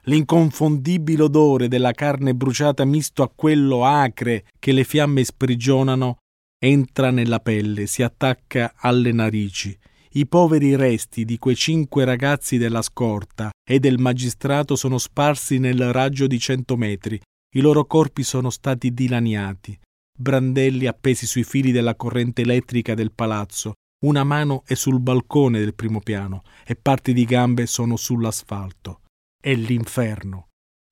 L'inconfondibile 0.05 1.21
odore 1.21 1.67
della 1.67 1.91
carne 1.91 2.33
bruciata 2.33 2.85
misto 2.85 3.21
a 3.21 3.29
quello 3.29 3.85
acre 3.85 4.45
che 4.57 4.71
le 4.71 4.83
fiamme 4.83 5.23
sprigionano 5.23 6.17
entra 6.59 7.09
nella 7.09 7.39
pelle, 7.39 7.87
si 7.87 8.03
attacca 8.03 8.73
alle 8.75 9.11
narici. 9.11 9.77
I 10.11 10.27
poveri 10.27 10.75
resti 10.75 11.23
di 11.23 11.37
quei 11.37 11.55
cinque 11.55 12.03
ragazzi 12.03 12.57
della 12.57 12.81
scorta 12.81 13.51
e 13.63 13.79
del 13.79 13.99
magistrato 13.99 14.75
sono 14.75 14.97
sparsi 14.97 15.59
nel 15.59 15.93
raggio 15.93 16.27
di 16.27 16.39
cento 16.39 16.75
metri. 16.75 17.19
I 17.55 17.61
loro 17.61 17.85
corpi 17.85 18.23
sono 18.23 18.49
stati 18.49 18.93
dilaniati. 18.93 19.79
Brandelli 20.17 20.87
appesi 20.87 21.25
sui 21.25 21.43
fili 21.43 21.71
della 21.71 21.95
corrente 21.95 22.41
elettrica 22.41 22.93
del 22.93 23.11
palazzo. 23.11 23.73
Una 24.05 24.23
mano 24.23 24.63
è 24.65 24.73
sul 24.73 24.99
balcone 24.99 25.59
del 25.59 25.75
primo 25.75 25.99
piano 25.99 26.41
e 26.65 26.75
parti 26.75 27.13
di 27.13 27.25
gambe 27.25 27.65
sono 27.65 27.95
sull'asfalto. 27.95 29.01
È 29.41 29.53
l'inferno. 29.53 30.47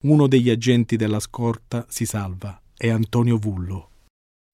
Uno 0.06 0.28
degli 0.28 0.50
agenti 0.50 0.96
della 0.96 1.20
scorta 1.20 1.86
si 1.90 2.06
salva. 2.06 2.62
È 2.76 2.90
Antonio 2.90 3.38
Vullo. 3.38 3.97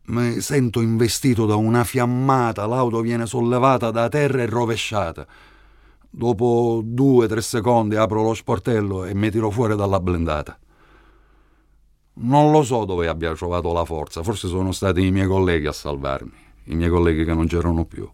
Mi 0.06 0.42
sento 0.42 0.82
investito 0.82 1.46
da 1.46 1.56
una 1.56 1.86
fiammata, 1.86 2.66
l'auto 2.66 3.00
viene 3.00 3.26
sollevata 3.26 3.90
da 3.90 4.10
terra 4.10 4.42
e 4.42 4.48
rovesciata. 4.48 5.26
Dopo 6.10 6.82
due 6.84 7.26
o 7.26 7.28
tre 7.28 7.42
secondi 7.42 7.96
apro 7.96 8.22
lo 8.22 8.34
sportello 8.34 9.06
e 9.06 9.16
mi 9.16 9.32
tiro 9.32 9.50
fuori 9.50 9.78
dalla 9.78 10.02
blindata. 10.02 10.60
Non 12.16 12.52
lo 12.52 12.64
so 12.64 12.84
dove 12.84 13.08
abbia 13.08 13.34
trovato 13.34 13.72
la 13.72 13.86
forza, 13.86 14.22
forse 14.24 14.50
sono 14.50 14.74
stati 14.74 15.06
i 15.06 15.12
miei 15.12 15.26
colleghi 15.26 15.68
a 15.68 15.72
salvarmi, 15.72 16.38
i 16.66 16.76
miei 16.76 16.90
colleghi 16.90 17.24
che 17.24 17.34
non 17.34 17.48
c'erano 17.48 17.86
più. 17.86 18.08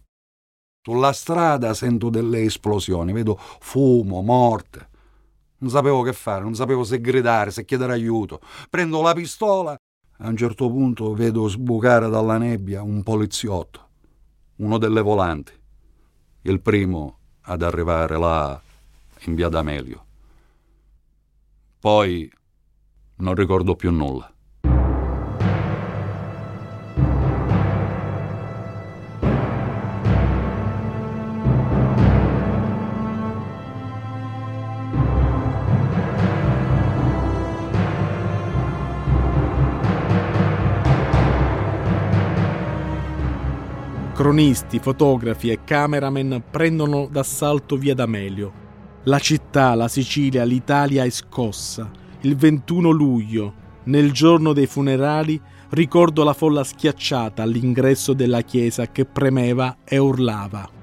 Sulla 0.81 1.11
strada 1.11 1.73
sento 1.73 2.09
delle 2.09 2.43
esplosioni, 2.43 3.11
vedo 3.13 3.37
fumo, 3.37 4.21
morte. 4.21 4.87
Non 5.57 5.71
sapevo 5.71 6.03
che 6.03 6.13
fare, 6.13 6.43
non 6.43 6.53
sapevo 6.53 6.83
se 6.83 7.01
gridare, 7.01 7.49
se 7.49 7.65
chiedere 7.65 7.93
aiuto. 7.93 8.39
Prendo 8.69 9.01
la 9.01 9.13
pistola 9.13 9.75
a 10.21 10.27
un 10.27 10.35
certo 10.35 10.69
punto 10.69 11.13
vedo 11.13 11.47
sbucare 11.47 12.09
dalla 12.09 12.37
nebbia 12.37 12.81
un 12.81 13.03
poliziotto, 13.03 13.87
uno 14.57 14.77
delle 14.77 15.01
volanti, 15.01 15.53
il 16.41 16.59
primo 16.59 17.17
ad 17.41 17.61
arrivare 17.61 18.17
là 18.17 18.61
in 19.25 19.35
via 19.35 19.47
D'Amelio. 19.47 20.05
Poi 21.79 22.29
non 23.17 23.33
ricordo 23.35 23.75
più 23.75 23.91
nulla. 23.91 24.29
Cronisti, 44.29 44.77
fotografi 44.77 45.49
e 45.49 45.63
cameraman 45.63 46.43
prendono 46.51 47.07
d'assalto 47.11 47.77
via 47.77 47.95
D'Amelio. 47.95 48.51
La 49.05 49.17
città, 49.17 49.73
la 49.73 49.87
Sicilia, 49.87 50.43
l'Italia 50.43 51.03
è 51.03 51.09
scossa. 51.09 51.89
Il 52.21 52.35
21 52.35 52.91
luglio, 52.91 53.53
nel 53.85 54.11
giorno 54.11 54.53
dei 54.53 54.67
funerali, 54.67 55.41
ricordo 55.69 56.23
la 56.23 56.33
folla 56.33 56.63
schiacciata 56.63 57.41
all'ingresso 57.41 58.13
della 58.13 58.43
chiesa 58.43 58.91
che 58.91 59.05
premeva 59.05 59.77
e 59.83 59.97
urlava. 59.97 60.78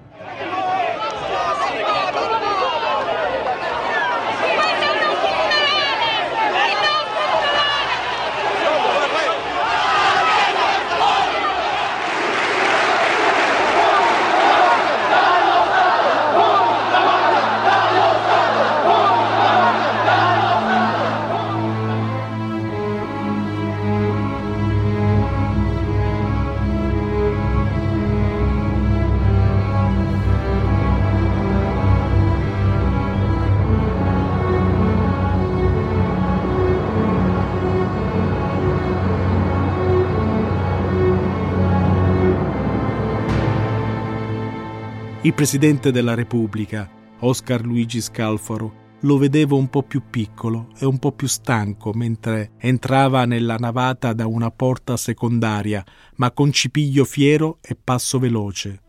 Presidente 45.36 45.92
della 45.92 46.14
Repubblica, 46.14 46.90
Oscar 47.18 47.60
Luigi 47.60 48.00
Scalfaro, 48.00 48.84
lo 49.00 49.18
vedevo 49.18 49.58
un 49.58 49.68
po' 49.68 49.82
più 49.82 50.04
piccolo 50.08 50.68
e 50.78 50.86
un 50.86 50.98
po' 50.98 51.12
più 51.12 51.26
stanco 51.26 51.92
mentre 51.92 52.52
entrava 52.56 53.26
nella 53.26 53.56
navata 53.56 54.14
da 54.14 54.26
una 54.26 54.50
porta 54.50 54.96
secondaria, 54.96 55.84
ma 56.14 56.30
con 56.30 56.50
cipiglio 56.52 57.04
fiero 57.04 57.58
e 57.60 57.76
passo 57.76 58.18
veloce. 58.18 58.80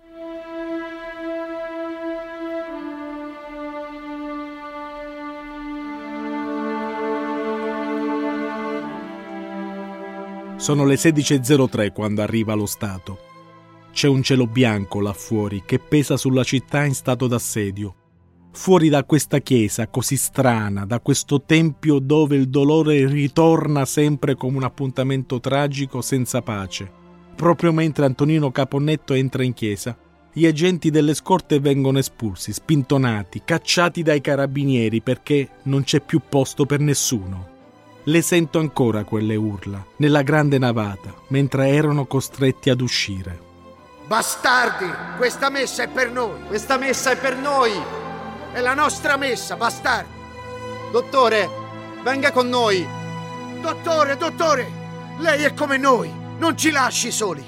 Sono 10.55 10.85
le 10.85 10.95
16.03 10.95 11.91
quando 11.91 12.21
arriva 12.21 12.53
lo 12.53 12.65
Stato. 12.65 13.35
C'è 13.97 14.07
un 14.07 14.21
cielo 14.21 14.45
bianco 14.45 15.01
là 15.01 15.11
fuori 15.11 15.63
che 15.65 15.79
pesa 15.79 16.17
sulla 16.17 16.43
città 16.43 16.85
in 16.85 16.93
stato 16.93 17.25
d'assedio. 17.25 17.95
Fuori 18.51 18.89
da 18.89 19.03
questa 19.05 19.39
chiesa 19.39 19.87
così 19.87 20.17
strana, 20.17 20.85
da 20.85 20.99
questo 20.99 21.41
tempio 21.41 21.97
dove 21.97 22.35
il 22.35 22.47
dolore 22.47 23.07
ritorna 23.07 23.85
sempre 23.85 24.35
come 24.35 24.57
un 24.57 24.65
appuntamento 24.65 25.39
tragico 25.39 26.01
senza 26.01 26.43
pace. 26.43 26.87
Proprio 27.35 27.73
mentre 27.73 28.05
Antonino 28.05 28.51
Caponnetto 28.51 29.15
entra 29.15 29.41
in 29.43 29.55
chiesa, 29.55 29.97
gli 30.31 30.45
agenti 30.45 30.91
delle 30.91 31.15
scorte 31.15 31.59
vengono 31.59 31.97
espulsi, 31.97 32.53
spintonati, 32.53 33.41
cacciati 33.43 34.03
dai 34.03 34.21
carabinieri 34.21 35.01
perché 35.01 35.49
non 35.63 35.81
c'è 35.81 36.01
più 36.01 36.21
posto 36.29 36.67
per 36.67 36.81
nessuno. 36.81 37.47
Le 38.03 38.21
sento 38.21 38.59
ancora 38.59 39.03
quelle 39.03 39.35
urla, 39.35 39.83
nella 39.95 40.21
grande 40.21 40.59
navata, 40.59 41.15
mentre 41.29 41.69
erano 41.69 42.05
costretti 42.05 42.69
ad 42.69 42.81
uscire. 42.81 43.45
Bastardi, 44.07 44.89
questa 45.17 45.49
messa 45.49 45.83
è 45.83 45.89
per 45.89 46.09
noi. 46.11 46.41
Questa 46.47 46.77
messa 46.77 47.11
è 47.11 47.17
per 47.19 47.35
noi. 47.35 47.73
È 48.53 48.61
la 48.61 48.73
nostra 48.73 49.17
messa, 49.17 49.57
bastardi. 49.57 50.09
Dottore, 50.93 51.49
venga 52.03 52.31
con 52.31 52.47
noi. 52.47 52.87
Dottore, 53.59 54.15
dottore, 54.15 54.65
lei 55.19 55.43
è 55.43 55.53
come 55.53 55.75
noi. 55.75 56.09
Non 56.37 56.57
ci 56.57 56.71
lasci 56.71 57.11
soli. 57.11 57.43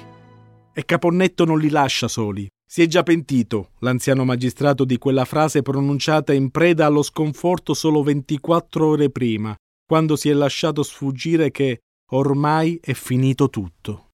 E 0.74 0.84
Caponnetto 0.84 1.46
non 1.46 1.58
li 1.58 1.70
lascia 1.70 2.08
soli. 2.08 2.46
Si 2.66 2.82
è 2.82 2.86
già 2.86 3.02
pentito, 3.02 3.70
l'anziano 3.78 4.26
magistrato, 4.26 4.84
di 4.84 4.98
quella 4.98 5.24
frase 5.24 5.62
pronunciata 5.62 6.34
in 6.34 6.50
preda 6.50 6.84
allo 6.84 7.02
sconforto 7.02 7.72
solo 7.72 8.02
24 8.02 8.86
ore 8.86 9.08
prima, 9.08 9.56
quando 9.86 10.14
si 10.14 10.28
è 10.28 10.34
lasciato 10.34 10.82
sfuggire 10.82 11.50
che 11.50 11.78
ormai 12.10 12.78
è 12.82 12.92
finito 12.92 13.48
tutto. 13.48 14.09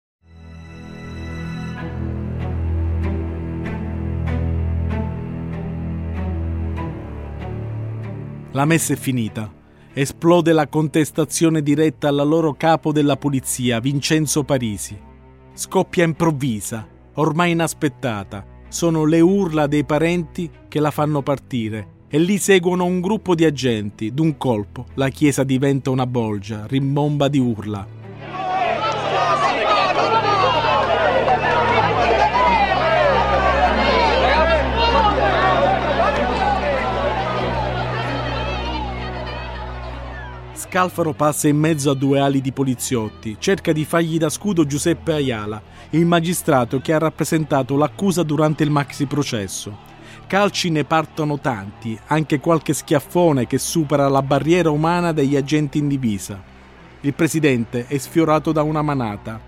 La 8.56 8.64
messa 8.64 8.94
è 8.94 8.96
finita. 8.96 9.52
Esplode 9.92 10.54
la 10.54 10.66
contestazione 10.66 11.62
diretta 11.62 12.08
alla 12.08 12.22
loro 12.22 12.54
capo 12.54 12.90
della 12.90 13.18
polizia, 13.18 13.80
Vincenzo 13.80 14.44
Parisi. 14.44 14.98
Scoppia 15.52 16.04
improvvisa, 16.04 16.88
ormai 17.16 17.50
inaspettata. 17.50 18.46
Sono 18.68 19.04
le 19.04 19.20
urla 19.20 19.66
dei 19.66 19.84
parenti 19.84 20.50
che 20.68 20.80
la 20.80 20.90
fanno 20.90 21.20
partire 21.20 22.04
e 22.08 22.18
lì 22.18 22.38
seguono 22.38 22.86
un 22.86 23.02
gruppo 23.02 23.34
di 23.34 23.44
agenti. 23.44 24.14
D'un 24.14 24.38
colpo 24.38 24.86
la 24.94 25.10
chiesa 25.10 25.44
diventa 25.44 25.90
una 25.90 26.06
bolgia, 26.06 26.64
rimbomba 26.66 27.28
di 27.28 27.38
urla. 27.38 27.86
Scalfaro 40.76 41.14
passa 41.14 41.48
in 41.48 41.56
mezzo 41.56 41.90
a 41.90 41.94
due 41.94 42.20
ali 42.20 42.42
di 42.42 42.52
poliziotti, 42.52 43.36
cerca 43.38 43.72
di 43.72 43.86
fargli 43.86 44.18
da 44.18 44.28
scudo 44.28 44.66
Giuseppe 44.66 45.14
Ayala, 45.14 45.62
il 45.92 46.04
magistrato 46.04 46.80
che 46.82 46.92
ha 46.92 46.98
rappresentato 46.98 47.78
l'accusa 47.78 48.22
durante 48.22 48.62
il 48.62 48.68
maxi 48.68 49.06
processo. 49.06 49.74
Calci 50.26 50.68
ne 50.68 50.84
partono 50.84 51.38
tanti, 51.38 51.98
anche 52.08 52.40
qualche 52.40 52.74
schiaffone 52.74 53.46
che 53.46 53.56
supera 53.56 54.06
la 54.08 54.20
barriera 54.20 54.68
umana 54.68 55.12
degli 55.12 55.34
agenti 55.34 55.78
in 55.78 55.88
divisa. 55.88 56.42
Il 57.00 57.14
presidente 57.14 57.86
è 57.86 57.96
sfiorato 57.96 58.52
da 58.52 58.60
una 58.60 58.82
manata. 58.82 59.40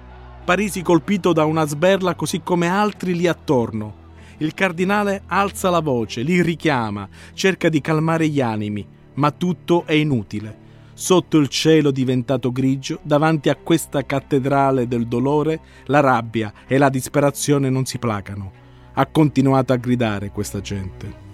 Parisi 0.43 0.81
colpito 0.81 1.35
da 1.35 1.45
una 1.45 1.67
sberla 1.67 2.15
così 2.15 2.41
come 2.43 2.69
altri 2.69 3.15
lì 3.15 3.27
attorno. 3.27 4.07
Il 4.39 4.55
cardinale 4.55 5.25
alza 5.27 5.69
la 5.69 5.81
voce, 5.81 6.23
li 6.23 6.41
richiama, 6.41 7.07
cerca 7.35 7.69
di 7.69 7.83
calmare 7.83 8.29
gli 8.29 8.41
animi, 8.41 8.87
ma 9.17 9.31
tutto 9.31 9.83
è 9.85 9.93
inutile. 9.93 10.65
Sotto 11.01 11.39
il 11.39 11.47
cielo 11.47 11.93
diventato 11.93 12.51
grigio, 12.51 12.99
davanti 13.03 13.51
a 13.51 13.55
questa 13.55 14.05
cattedrale 14.05 14.89
del 14.89 15.07
dolore, 15.07 15.61
la 15.85 16.01
rabbia 16.01 16.53
e 16.67 16.77
la 16.77 16.89
disperazione 16.89 17.71
non 17.71 17.85
si 17.85 17.99
placano. 17.99 18.51
Ha 18.95 19.07
continuato 19.07 19.73
a 19.73 19.77
gridare 19.77 20.33
questa 20.33 20.61
gente. 20.61 21.28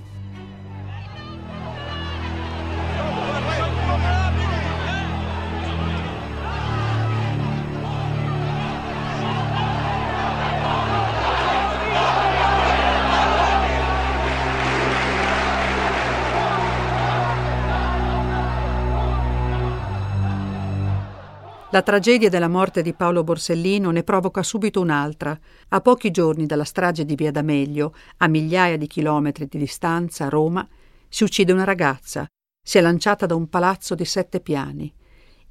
La 21.75 21.83
tragedia 21.83 22.29
della 22.29 22.47
morte 22.47 22.83
di 22.83 22.95
Paolo 22.95 23.25
Borsellino 23.25 23.91
ne 23.91 24.05
provoca 24.05 24.45
subito 24.45 24.81
un'altra. 24.81 25.37
A 25.71 25.81
pochi 25.81 26.13
giorni 26.13 26.47
dalla 26.47 26.63
strage 26.63 27.05
di 27.05 27.17
Via 27.17 27.33
D'Amelio, 27.33 27.93
a 28.19 28.29
migliaia 28.29 28.77
di 28.77 28.87
chilometri 28.87 29.49
di 29.49 29.59
distanza, 29.59 30.27
a 30.27 30.29
Roma, 30.29 30.65
si 31.09 31.25
uccide 31.25 31.51
una 31.51 31.65
ragazza. 31.65 32.29
Si 32.65 32.79
è 32.79 32.81
lanciata 32.81 33.27
da 33.27 33.35
un 33.35 33.49
palazzo 33.49 33.97
di 33.97 34.05
sette 34.05 34.39
piani. 34.39 34.95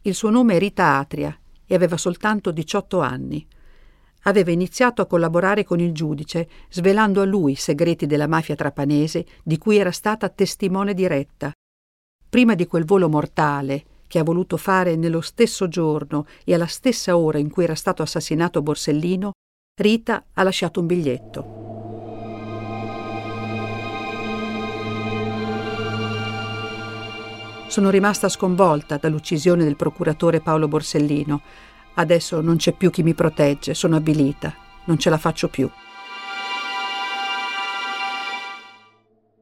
Il 0.04 0.16
suo 0.16 0.30
nome 0.30 0.56
è 0.56 0.60
Rita 0.60 0.96
Atria 0.96 1.38
e 1.66 1.76
aveva 1.76 1.98
soltanto 1.98 2.52
18 2.52 3.02
anni. 3.02 3.46
Aveva 4.22 4.52
iniziato 4.52 5.02
a 5.02 5.08
collaborare 5.08 5.66
con 5.66 5.82
il 5.82 5.92
giudice, 5.92 6.48
svelando 6.70 7.20
a 7.20 7.26
lui 7.26 7.52
i 7.52 7.56
segreti 7.56 8.06
della 8.06 8.28
mafia 8.28 8.56
trapanese 8.56 9.26
di 9.44 9.58
cui 9.58 9.76
era 9.76 9.92
stata 9.92 10.30
testimone 10.30 10.94
diretta. 10.94 11.52
Prima 12.30 12.56
di 12.56 12.66
quel 12.66 12.86
volo 12.86 13.10
mortale, 13.10 13.84
che 14.14 14.20
ha 14.20 14.24
voluto 14.24 14.58
fare 14.58 14.96
nello 14.96 15.22
stesso 15.22 15.68
giorno 15.68 16.28
e 16.44 16.54
alla 16.54 16.68
stessa 16.68 17.18
ora 17.18 17.40
in 17.40 17.50
cui 17.50 17.64
era 17.64 17.74
stato 17.74 18.04
assassinato 18.04 18.62
Borsellino, 18.62 19.32
Rita 19.76 20.26
ha 20.34 20.44
lasciato 20.44 20.82
un 20.82 20.86
biglietto. 20.86 21.62
Sono 27.66 27.90
rimasta 27.90 28.30
sconvolta 28.30 28.98
dall'uccisione 28.98 29.64
del 29.64 29.76
procuratore 29.76 30.42
Paolo 30.42 30.68
Borsellino. 30.68 31.42
Adesso 31.96 32.40
non 32.40 32.58
c'è 32.58 32.74
più 32.74 32.92
chi 32.92 33.02
mi 33.02 33.16
protegge, 33.16 33.74
sono 33.74 33.96
avvilita, 33.96 34.54
non 34.86 35.00
ce 35.00 35.10
la 35.10 35.18
faccio 35.18 35.48
più. 35.48 35.68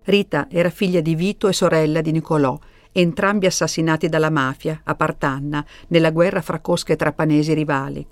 Rita 0.04 0.48
era 0.50 0.70
figlia 0.70 1.02
di 1.02 1.14
Vito 1.14 1.50
e 1.50 1.54
sorella 1.54 2.00
di 2.00 2.14
Nicolò 2.14 2.58
entrambi 2.92 3.46
assassinati 3.46 4.10
dalla 4.10 4.30
mafia 4.30 4.82
a 4.84 4.96
Partanna 4.96 5.66
nella 5.88 6.12
guerra 6.12 6.42
fra 6.42 6.60
cosche 6.60 6.96
trapanesi 6.96 7.54
rivali. 7.54 8.06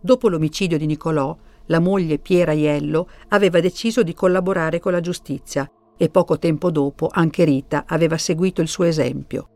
Dopo 0.00 0.28
l'omicidio 0.28 0.78
di 0.78 0.86
Nicolò, 0.86 1.36
la 1.66 1.78
moglie 1.78 2.18
Piera 2.18 2.52
Iello 2.52 3.08
aveva 3.28 3.60
deciso 3.60 4.02
di 4.02 4.14
collaborare 4.14 4.80
con 4.80 4.92
la 4.92 5.00
giustizia 5.00 5.70
e 5.96 6.08
poco 6.08 6.38
tempo 6.38 6.70
dopo 6.70 7.08
anche 7.10 7.44
Rita 7.44 7.84
aveva 7.86 8.18
seguito 8.18 8.60
il 8.60 8.68
suo 8.68 8.84
esempio. 8.84 9.48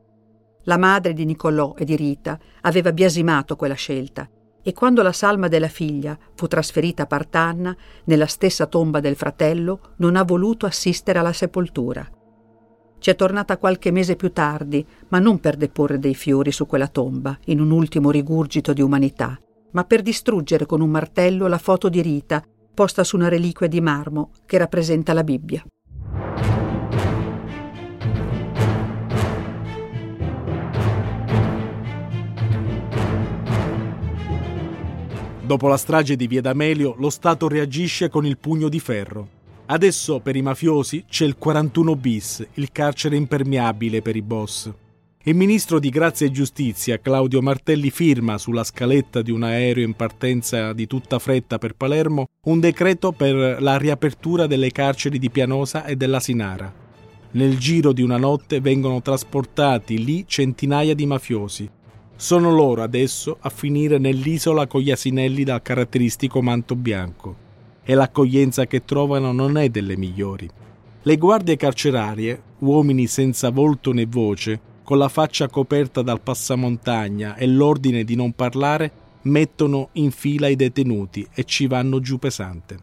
La 0.64 0.78
madre 0.78 1.12
di 1.12 1.24
Nicolò 1.24 1.74
e 1.76 1.84
di 1.84 1.96
Rita 1.96 2.38
aveva 2.62 2.92
biasimato 2.92 3.56
quella 3.56 3.74
scelta 3.74 4.28
e 4.62 4.72
quando 4.72 5.02
la 5.02 5.12
salma 5.12 5.46
della 5.46 5.68
figlia 5.68 6.18
fu 6.34 6.48
trasferita 6.48 7.04
a 7.04 7.06
Partanna, 7.06 7.76
nella 8.06 8.26
stessa 8.26 8.66
tomba 8.66 8.98
del 8.98 9.14
fratello, 9.14 9.94
non 9.98 10.16
ha 10.16 10.24
voluto 10.24 10.66
assistere 10.66 11.20
alla 11.20 11.32
sepoltura. 11.32 12.04
Ci 12.98 13.10
è 13.10 13.14
tornata 13.14 13.58
qualche 13.58 13.90
mese 13.90 14.16
più 14.16 14.32
tardi, 14.32 14.84
ma 15.08 15.18
non 15.18 15.38
per 15.38 15.56
deporre 15.56 15.98
dei 15.98 16.14
fiori 16.14 16.50
su 16.50 16.66
quella 16.66 16.88
tomba, 16.88 17.38
in 17.46 17.60
un 17.60 17.70
ultimo 17.70 18.10
rigurgito 18.10 18.72
di 18.72 18.82
umanità, 18.82 19.38
ma 19.72 19.84
per 19.84 20.02
distruggere 20.02 20.66
con 20.66 20.80
un 20.80 20.90
martello 20.90 21.46
la 21.46 21.58
foto 21.58 21.88
di 21.88 22.00
Rita, 22.02 22.42
posta 22.74 23.04
su 23.04 23.16
una 23.16 23.28
reliquia 23.28 23.68
di 23.68 23.80
marmo 23.80 24.30
che 24.44 24.58
rappresenta 24.58 25.12
la 25.12 25.22
Bibbia. 25.24 25.64
Dopo 35.46 35.68
la 35.68 35.76
strage 35.76 36.16
di 36.16 36.26
Via 36.26 36.40
D'Amelio, 36.40 36.96
lo 36.98 37.08
Stato 37.08 37.46
reagisce 37.46 38.08
con 38.08 38.26
il 38.26 38.36
pugno 38.36 38.68
di 38.68 38.80
ferro. 38.80 39.35
Adesso 39.68 40.20
per 40.20 40.36
i 40.36 40.42
mafiosi 40.42 41.04
c'è 41.08 41.24
il 41.24 41.36
41 41.36 41.96
bis, 41.96 42.46
il 42.54 42.70
carcere 42.70 43.16
impermeabile 43.16 44.00
per 44.00 44.14
i 44.14 44.22
boss. 44.22 44.72
Il 45.24 45.34
ministro 45.34 45.80
di 45.80 45.88
Grazia 45.88 46.24
e 46.24 46.30
Giustizia, 46.30 47.00
Claudio 47.00 47.42
Martelli, 47.42 47.90
firma 47.90 48.38
sulla 48.38 48.62
scaletta 48.62 49.22
di 49.22 49.32
un 49.32 49.42
aereo 49.42 49.84
in 49.84 49.94
partenza 49.94 50.72
di 50.72 50.86
tutta 50.86 51.18
fretta 51.18 51.58
per 51.58 51.74
Palermo 51.74 52.26
un 52.44 52.60
decreto 52.60 53.10
per 53.10 53.60
la 53.60 53.76
riapertura 53.76 54.46
delle 54.46 54.70
carceri 54.70 55.18
di 55.18 55.30
Pianosa 55.30 55.84
e 55.84 55.96
della 55.96 56.20
Sinara. 56.20 56.72
Nel 57.32 57.58
giro 57.58 57.92
di 57.92 58.02
una 58.02 58.18
notte 58.18 58.60
vengono 58.60 59.02
trasportati 59.02 60.04
lì 60.04 60.26
centinaia 60.28 60.94
di 60.94 61.06
mafiosi. 61.06 61.68
Sono 62.14 62.54
loro 62.54 62.84
adesso 62.84 63.36
a 63.40 63.50
finire 63.50 63.98
nell'isola 63.98 64.68
con 64.68 64.80
gli 64.80 64.92
asinelli 64.92 65.42
dal 65.42 65.60
caratteristico 65.60 66.40
manto 66.40 66.76
bianco 66.76 67.44
e 67.88 67.94
l'accoglienza 67.94 68.66
che 68.66 68.84
trovano 68.84 69.30
non 69.30 69.56
è 69.56 69.68
delle 69.68 69.96
migliori. 69.96 70.50
Le 71.02 71.16
guardie 71.16 71.54
carcerarie, 71.54 72.42
uomini 72.58 73.06
senza 73.06 73.50
volto 73.50 73.92
né 73.92 74.06
voce, 74.06 74.60
con 74.82 74.98
la 74.98 75.08
faccia 75.08 75.48
coperta 75.48 76.02
dal 76.02 76.20
passamontagna 76.20 77.36
e 77.36 77.46
l'ordine 77.46 78.02
di 78.02 78.16
non 78.16 78.32
parlare, 78.32 79.04
mettono 79.22 79.90
in 79.92 80.10
fila 80.10 80.48
i 80.48 80.56
detenuti 80.56 81.26
e 81.32 81.44
ci 81.44 81.68
vanno 81.68 82.00
giù 82.00 82.18
pesante. 82.18 82.76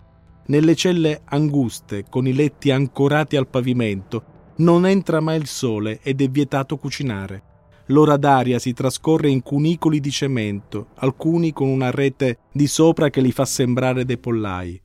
Nelle 0.46 0.74
celle 0.74 1.22
anguste, 1.26 2.06
con 2.10 2.26
i 2.26 2.34
letti 2.34 2.72
ancorati 2.72 3.36
al 3.36 3.48
pavimento, 3.48 4.24
non 4.58 4.86
entra 4.86 5.20
mai 5.20 5.38
il 5.38 5.48
sole 5.48 6.00
ed 6.02 6.22
è 6.22 6.30
vietato 6.30 6.78
cucinare. 6.78 7.44
L'ora 7.88 8.16
d'aria 8.16 8.58
si 8.58 8.72
trascorre 8.72 9.30
in 9.30 9.42
cunicoli 9.42 10.00
di 10.00 10.12
cemento, 10.12 10.88
alcuni 10.96 11.52
con 11.52 11.68
una 11.68 11.92
rete 11.92 12.38
di 12.54 12.68
sopra 12.68 13.10
che 13.10 13.20
li 13.20 13.34
fa 13.34 13.44
sembrare 13.44 14.06
dei 14.06 14.18
pollai 14.18 14.82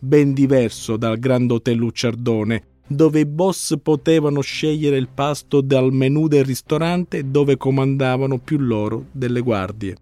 ben 0.00 0.32
diverso 0.32 0.96
dal 0.96 1.18
Grand 1.18 1.50
Hotel 1.50 1.76
Lucciardone, 1.76 2.62
dove 2.86 3.20
i 3.20 3.26
boss 3.26 3.76
potevano 3.80 4.40
scegliere 4.40 4.96
il 4.96 5.08
pasto 5.08 5.60
dal 5.60 5.92
menù 5.92 6.26
del 6.26 6.44
ristorante 6.44 7.30
dove 7.30 7.56
comandavano 7.56 8.38
più 8.38 8.58
loro 8.58 9.06
delle 9.12 9.40
guardie. 9.40 9.96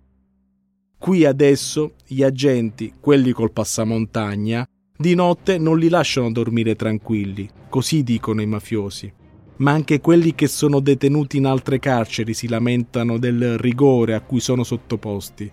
Qui 0.97 1.25
adesso 1.25 1.95
gli 2.07 2.23
agenti, 2.23 2.95
quelli 2.99 3.33
col 3.33 3.53
passamontagna, 3.53 4.67
di 4.97 5.15
notte 5.15 5.59
non 5.59 5.79
li 5.79 5.89
lasciano 5.89 6.33
dormire 6.33 6.77
tranquilli, 6.77 7.49
così 7.69 8.03
dicono 8.03 8.41
i 8.41 8.47
mafiosi. 8.47 9.13
Ma 9.57 9.73
anche 9.73 10.01
quelli 10.01 10.35
che 10.35 10.47
sono 10.47 10.81
detenuti 10.81 11.37
in 11.37 11.47
altre 11.47 11.79
carceri 11.79 12.33
si 12.33 12.49
lamentano 12.49 13.19
del 13.19 13.59
rigore 13.59 14.15
a 14.15 14.21
cui 14.21 14.41
sono 14.41 14.63
sottoposti 14.63 15.51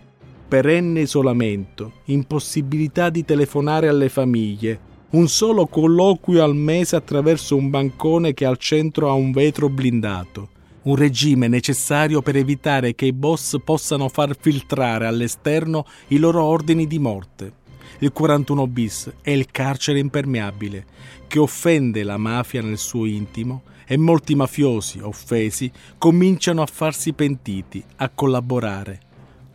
perenne 0.47 1.01
isolamento, 1.01 2.01
impossibilità 2.05 3.09
di 3.09 3.25
telefonare 3.25 3.87
alle 3.87 4.09
famiglie, 4.09 4.79
un 5.11 5.27
solo 5.27 5.65
colloquio 5.67 6.43
al 6.43 6.55
mese 6.55 6.95
attraverso 6.95 7.55
un 7.55 7.69
bancone 7.69 8.33
che 8.33 8.45
al 8.45 8.57
centro 8.57 9.09
ha 9.09 9.13
un 9.13 9.31
vetro 9.31 9.69
blindato. 9.69 10.49
Un 10.83 10.95
regime 10.95 11.47
necessario 11.47 12.21
per 12.21 12.35
evitare 12.35 12.93
che 12.93 13.05
i 13.05 13.13
boss 13.13 13.57
possano 13.63 14.07
far 14.07 14.35
filtrare 14.39 15.07
all'esterno 15.07 15.85
i 16.09 16.17
loro 16.17 16.43
ordini 16.43 16.85
di 16.85 16.99
morte. 16.99 17.53
Il 17.99 18.11
41 18.11 18.67
bis 18.67 19.11
è 19.21 19.31
il 19.31 19.47
carcere 19.49 19.99
impermeabile 19.99 20.85
che 21.27 21.39
offende 21.39 22.03
la 22.03 22.17
mafia 22.17 22.61
nel 22.61 22.77
suo 22.77 23.05
intimo 23.05 23.63
e 23.87 23.97
molti 23.97 24.35
mafiosi 24.35 24.99
offesi 24.99 25.71
cominciano 25.97 26.61
a 26.61 26.65
farsi 26.65 27.13
pentiti, 27.13 27.83
a 27.97 28.09
collaborare, 28.09 28.99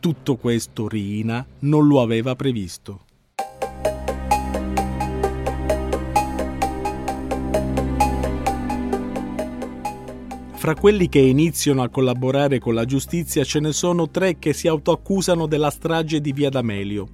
tutto 0.01 0.37
questo 0.37 0.89
Rina 0.89 1.47
non 1.61 1.87
lo 1.87 2.01
aveva 2.01 2.35
previsto. 2.35 3.05
Fra 10.55 10.75
quelli 10.75 11.09
che 11.09 11.21
iniziano 11.21 11.83
a 11.83 11.89
collaborare 11.89 12.59
con 12.59 12.75
la 12.75 12.85
giustizia 12.85 13.45
ce 13.45 13.61
ne 13.61 13.73
sono 13.73 14.11
tre 14.11 14.39
che 14.39 14.53
si 14.53 14.69
autoaccusano 14.69 15.47
della 15.47 15.71
strage 15.71 16.21
di 16.21 16.33
Via 16.33 16.51
D'Amelio. 16.51 17.09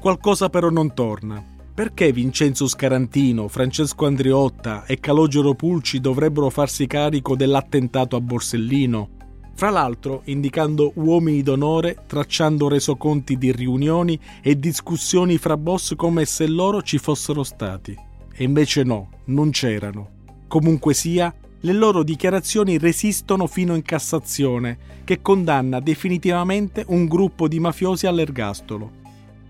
Qualcosa 0.00 0.48
però 0.48 0.70
non 0.70 0.94
torna. 0.94 1.44
Perché 1.74 2.12
Vincenzo 2.12 2.66
Scarantino, 2.66 3.46
Francesco 3.48 4.06
Andriotta 4.06 4.84
e 4.84 5.00
Calogero 5.00 5.54
Pulci 5.54 6.00
dovrebbero 6.00 6.50
farsi 6.50 6.86
carico 6.86 7.36
dell'attentato 7.36 8.16
a 8.16 8.20
Borsellino 8.20 9.16
fra 9.58 9.70
l'altro 9.70 10.22
indicando 10.26 10.92
uomini 10.94 11.42
d'onore, 11.42 12.04
tracciando 12.06 12.68
resoconti 12.68 13.36
di 13.36 13.50
riunioni 13.50 14.16
e 14.40 14.56
discussioni 14.56 15.36
fra 15.36 15.56
boss 15.56 15.96
come 15.96 16.26
se 16.26 16.46
loro 16.46 16.80
ci 16.80 16.98
fossero 16.98 17.42
stati. 17.42 17.92
E 18.32 18.44
invece 18.44 18.84
no, 18.84 19.08
non 19.24 19.50
c'erano. 19.50 20.10
Comunque 20.46 20.94
sia, 20.94 21.34
le 21.58 21.72
loro 21.72 22.04
dichiarazioni 22.04 22.78
resistono 22.78 23.48
fino 23.48 23.74
in 23.74 23.82
Cassazione, 23.82 24.78
che 25.02 25.20
condanna 25.20 25.80
definitivamente 25.80 26.84
un 26.86 27.06
gruppo 27.08 27.48
di 27.48 27.58
mafiosi 27.58 28.06
all'ergastolo. 28.06 28.92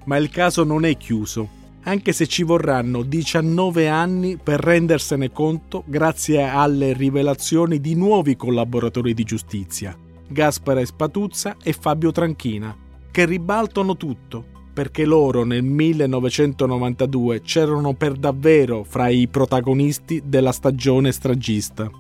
Ma 0.05 0.17
il 0.17 0.31
caso 0.31 0.65
non 0.65 0.87
è 0.87 0.97
chiuso, 0.97 1.58
anche 1.83 2.13
se 2.13 2.27
ci 2.27 2.43
vorranno 2.43 3.03
19 3.03 3.89
anni 3.89 4.37
per 4.37 4.61
rendersene 4.61 5.31
conto 5.31 5.85
grazie 5.87 6.43
alle 6.49 6.93
rivelazioni 6.93 7.81
di 7.81 7.95
nuovi 7.95 8.37
collaboratori 8.37 9.15
di 9.15 9.25
giustizia, 9.25 9.97
Gaspare 10.29 10.85
Spatuzza 10.85 11.57
e 11.63 11.73
Fabio 11.73 12.13
Tranchina, 12.13 12.77
che 13.11 13.25
ribaltano 13.25 13.97
tutto, 13.97 14.45
perché 14.73 15.05
loro 15.05 15.45
nel 15.45 15.65
1992 15.65 17.43
c'erano 17.43 17.95
per 17.95 18.13
davvero 18.13 18.85
fra 18.85 19.09
i 19.09 19.27
protagonisti 19.27 20.23
della 20.25 20.53
stagione 20.53 21.11
stragista. 21.11 21.91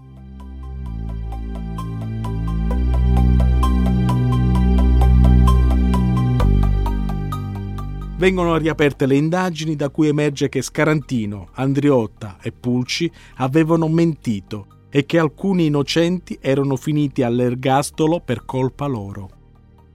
Vengono 8.18 8.57
riaperte 8.57 9.07
le 9.07 9.14
indagini 9.16 9.76
da 9.76 9.90
cui 9.90 10.09
emerge 10.09 10.48
che 10.48 10.61
Scarantino, 10.61 11.50
Andriotta 11.52 12.38
e 12.42 12.52
Pulci 12.52 13.11
avevano 13.37 13.88
mentito 13.88 14.66
e 14.90 15.07
che 15.07 15.18
alcuni 15.18 15.66
innocenti 15.66 16.37
erano 16.40 16.76
finiti 16.76 17.22
all'ergastolo 17.22 18.20
per 18.20 18.44
colpa 18.44 18.87
loro. 18.87 19.31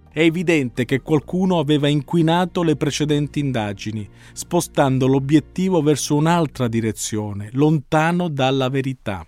È 0.09 0.21
evidente 0.21 0.85
che 0.85 1.01
qualcuno 1.01 1.59
aveva 1.59 1.87
inquinato 1.87 2.63
le 2.63 2.75
precedenti 2.75 3.39
indagini, 3.39 4.07
spostando 4.31 5.07
l'obiettivo 5.07 5.81
verso 5.81 6.15
un'altra 6.15 6.67
direzione, 6.67 7.49
lontano 7.53 8.29
dalla 8.29 8.69
verità. 8.69 9.27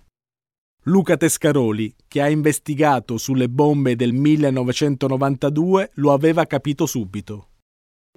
Luca 0.84 1.16
Tescaroli, 1.16 1.92
che 2.06 2.22
ha 2.22 2.28
investigato 2.28 3.18
sulle 3.18 3.48
bombe 3.48 3.96
del 3.96 4.12
1992, 4.12 5.90
lo 5.94 6.12
aveva 6.12 6.46
capito 6.46 6.86
subito 6.86 7.48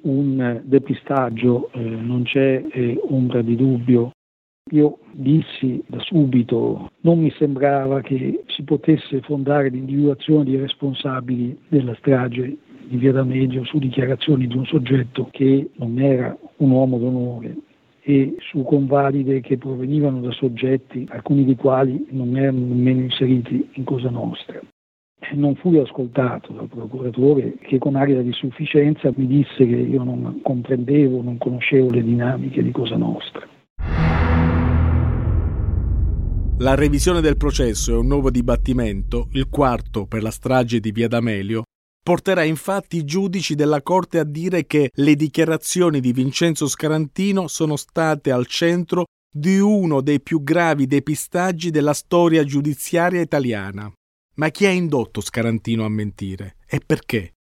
un 0.04 0.62
depistaggio, 0.64 1.70
eh, 1.74 1.80
non 1.80 2.24
c'è 2.24 2.64
eh, 2.72 3.00
ombra 3.10 3.42
di 3.42 3.56
dubbio. 3.56 4.12
Io 4.72 5.00
dissi 5.12 5.84
da 5.88 6.00
subito, 6.00 6.92
non 7.02 7.20
mi 7.20 7.32
sembrava 7.38 8.02
che 8.02 8.44
si 8.48 8.64
potesse 8.64 9.22
fondare 9.22 9.70
l'individuazione 9.70 10.44
di 10.44 10.58
responsabili 10.58 11.58
della 11.68 11.96
strage 11.96 12.58
di 12.88 12.98
Via 12.98 13.12
D'Amelio 13.12 13.64
su 13.66 13.80
dichiarazioni 13.80 14.48
di 14.48 14.56
un 14.56 14.66
soggetto 14.66 15.30
che 15.32 15.72
non 15.78 16.00
era 16.00 16.38
un 16.58 16.70
uomo 16.70 16.98
d'onore 17.00 17.58
e 18.02 18.36
su 18.40 18.64
convalide 18.64 19.42
che 19.42 19.58
provenivano 19.58 20.22
da 20.22 20.32
soggetti, 20.32 21.08
alcuni 21.10 21.46
dei 21.46 21.56
quali 21.56 22.06
non 22.12 22.38
erano 22.38 22.60
nemmeno 22.60 23.02
inseriti 23.02 23.70
in 23.74 23.84
Cosa 23.84 24.10
Nostra 24.10 24.62
non 25.34 25.56
fui 25.56 25.78
ascoltato 25.78 26.54
dal 26.54 26.68
procuratore 26.68 27.56
che 27.62 27.78
con 27.78 27.96
aria 27.96 28.22
di 28.22 28.32
sufficienza 28.32 29.12
mi 29.16 29.28
disse 29.28 29.58
che 29.58 29.76
io 29.76 30.04
non 30.04 30.40
comprendevo, 30.42 31.22
non 31.22 31.38
conoscevo 31.38 31.90
le 31.92 32.04
dinamiche 32.04 32.64
di 32.64 32.72
Cosa 32.72 32.96
Nostra. 32.96 33.48
La 36.62 36.76
revisione 36.76 37.22
del 37.22 37.38
processo 37.38 37.94
e 37.94 37.96
un 37.96 38.08
nuovo 38.08 38.30
dibattimento, 38.30 39.30
il 39.32 39.48
quarto 39.48 40.06
per 40.06 40.22
la 40.22 40.32
strage 40.32 40.82
di 40.82 40.92
Via 40.92 41.08
D'Amelio, 41.08 41.64
porterà 42.04 42.44
infatti 42.44 42.98
i 42.98 43.06
giudici 43.06 43.56
della 43.56 43.82
Corte 43.82 44.20
a 44.20 44.26
dire 44.26 44.66
che 44.66 44.90
le 44.94 45.16
dichiarazioni 45.16 46.00
di 46.02 46.12
Vincenzo 46.12 46.68
Scarantino 46.68 47.48
sono 47.48 47.76
state 47.76 48.32
al 48.32 48.46
centro 48.46 49.06
di 49.32 49.60
uno 49.60 50.02
dei 50.02 50.20
più 50.22 50.44
gravi 50.44 50.88
depistaggi 50.88 51.70
della 51.70 51.94
storia 51.94 52.44
giudiziaria 52.44 53.22
italiana. 53.22 53.90
Ma 54.40 54.50
chi 54.52 54.66
ha 54.66 54.70
indotto 54.70 55.20
Scarantino 55.20 55.84
a 55.84 55.90
mentire 55.90 56.56
e 56.66 56.80
perché? 56.80 57.34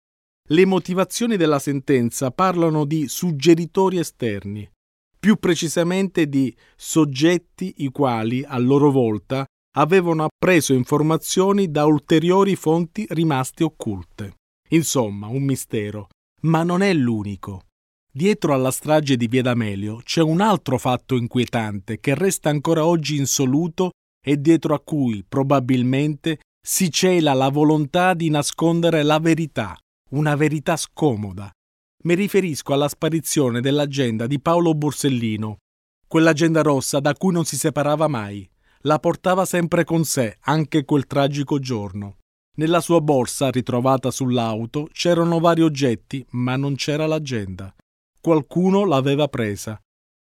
Le 0.48 0.64
motivazioni 0.64 1.36
della 1.36 1.60
sentenza 1.60 2.32
parlano 2.32 2.84
di 2.84 3.06
suggeritori 3.06 3.98
esterni, 3.98 4.68
più 5.16 5.36
precisamente 5.36 6.28
di 6.28 6.54
soggetti 6.74 7.74
i 7.78 7.90
quali, 7.90 8.42
a 8.44 8.58
loro 8.58 8.90
volta, 8.90 9.46
avevano 9.76 10.24
appreso 10.24 10.72
informazioni 10.72 11.70
da 11.70 11.84
ulteriori 11.84 12.56
fonti 12.56 13.06
rimaste 13.10 13.62
occulte. 13.62 14.34
Insomma, 14.70 15.28
un 15.28 15.42
mistero, 15.44 16.08
ma 16.42 16.64
non 16.64 16.82
è 16.82 16.92
l'unico. 16.92 17.66
Dietro 18.10 18.54
alla 18.54 18.72
strage 18.72 19.16
di 19.16 19.28
Via 19.28 19.42
D'Amelio 19.42 20.00
c'è 20.02 20.22
un 20.22 20.40
altro 20.40 20.78
fatto 20.78 21.14
inquietante 21.14 22.00
che 22.00 22.16
resta 22.16 22.48
ancora 22.48 22.84
oggi 22.84 23.16
insoluto 23.16 23.90
e 24.20 24.40
dietro 24.40 24.74
a 24.74 24.80
cui 24.80 25.24
probabilmente 25.28 26.40
si 26.60 26.90
cela 26.90 27.32
la 27.32 27.48
volontà 27.48 28.14
di 28.14 28.30
nascondere 28.30 29.02
la 29.02 29.18
verità, 29.18 29.76
una 30.10 30.36
verità 30.36 30.76
scomoda. 30.76 31.50
Mi 32.04 32.14
riferisco 32.14 32.72
alla 32.72 32.88
sparizione 32.88 33.60
dell'agenda 33.60 34.26
di 34.26 34.40
Paolo 34.40 34.74
Borsellino, 34.74 35.58
quell'agenda 36.06 36.62
rossa 36.62 37.00
da 37.00 37.14
cui 37.14 37.32
non 37.32 37.44
si 37.44 37.56
separava 37.56 38.06
mai. 38.08 38.48
La 38.82 38.98
portava 38.98 39.44
sempre 39.44 39.84
con 39.84 40.04
sé, 40.04 40.36
anche 40.42 40.84
quel 40.84 41.06
tragico 41.06 41.58
giorno. 41.58 42.18
Nella 42.56 42.80
sua 42.80 43.00
borsa, 43.00 43.50
ritrovata 43.50 44.10
sull'auto, 44.10 44.88
c'erano 44.92 45.40
vari 45.40 45.62
oggetti, 45.62 46.24
ma 46.30 46.56
non 46.56 46.76
c'era 46.76 47.06
l'agenda. 47.06 47.74
Qualcuno 48.20 48.84
l'aveva 48.84 49.26
presa 49.28 49.80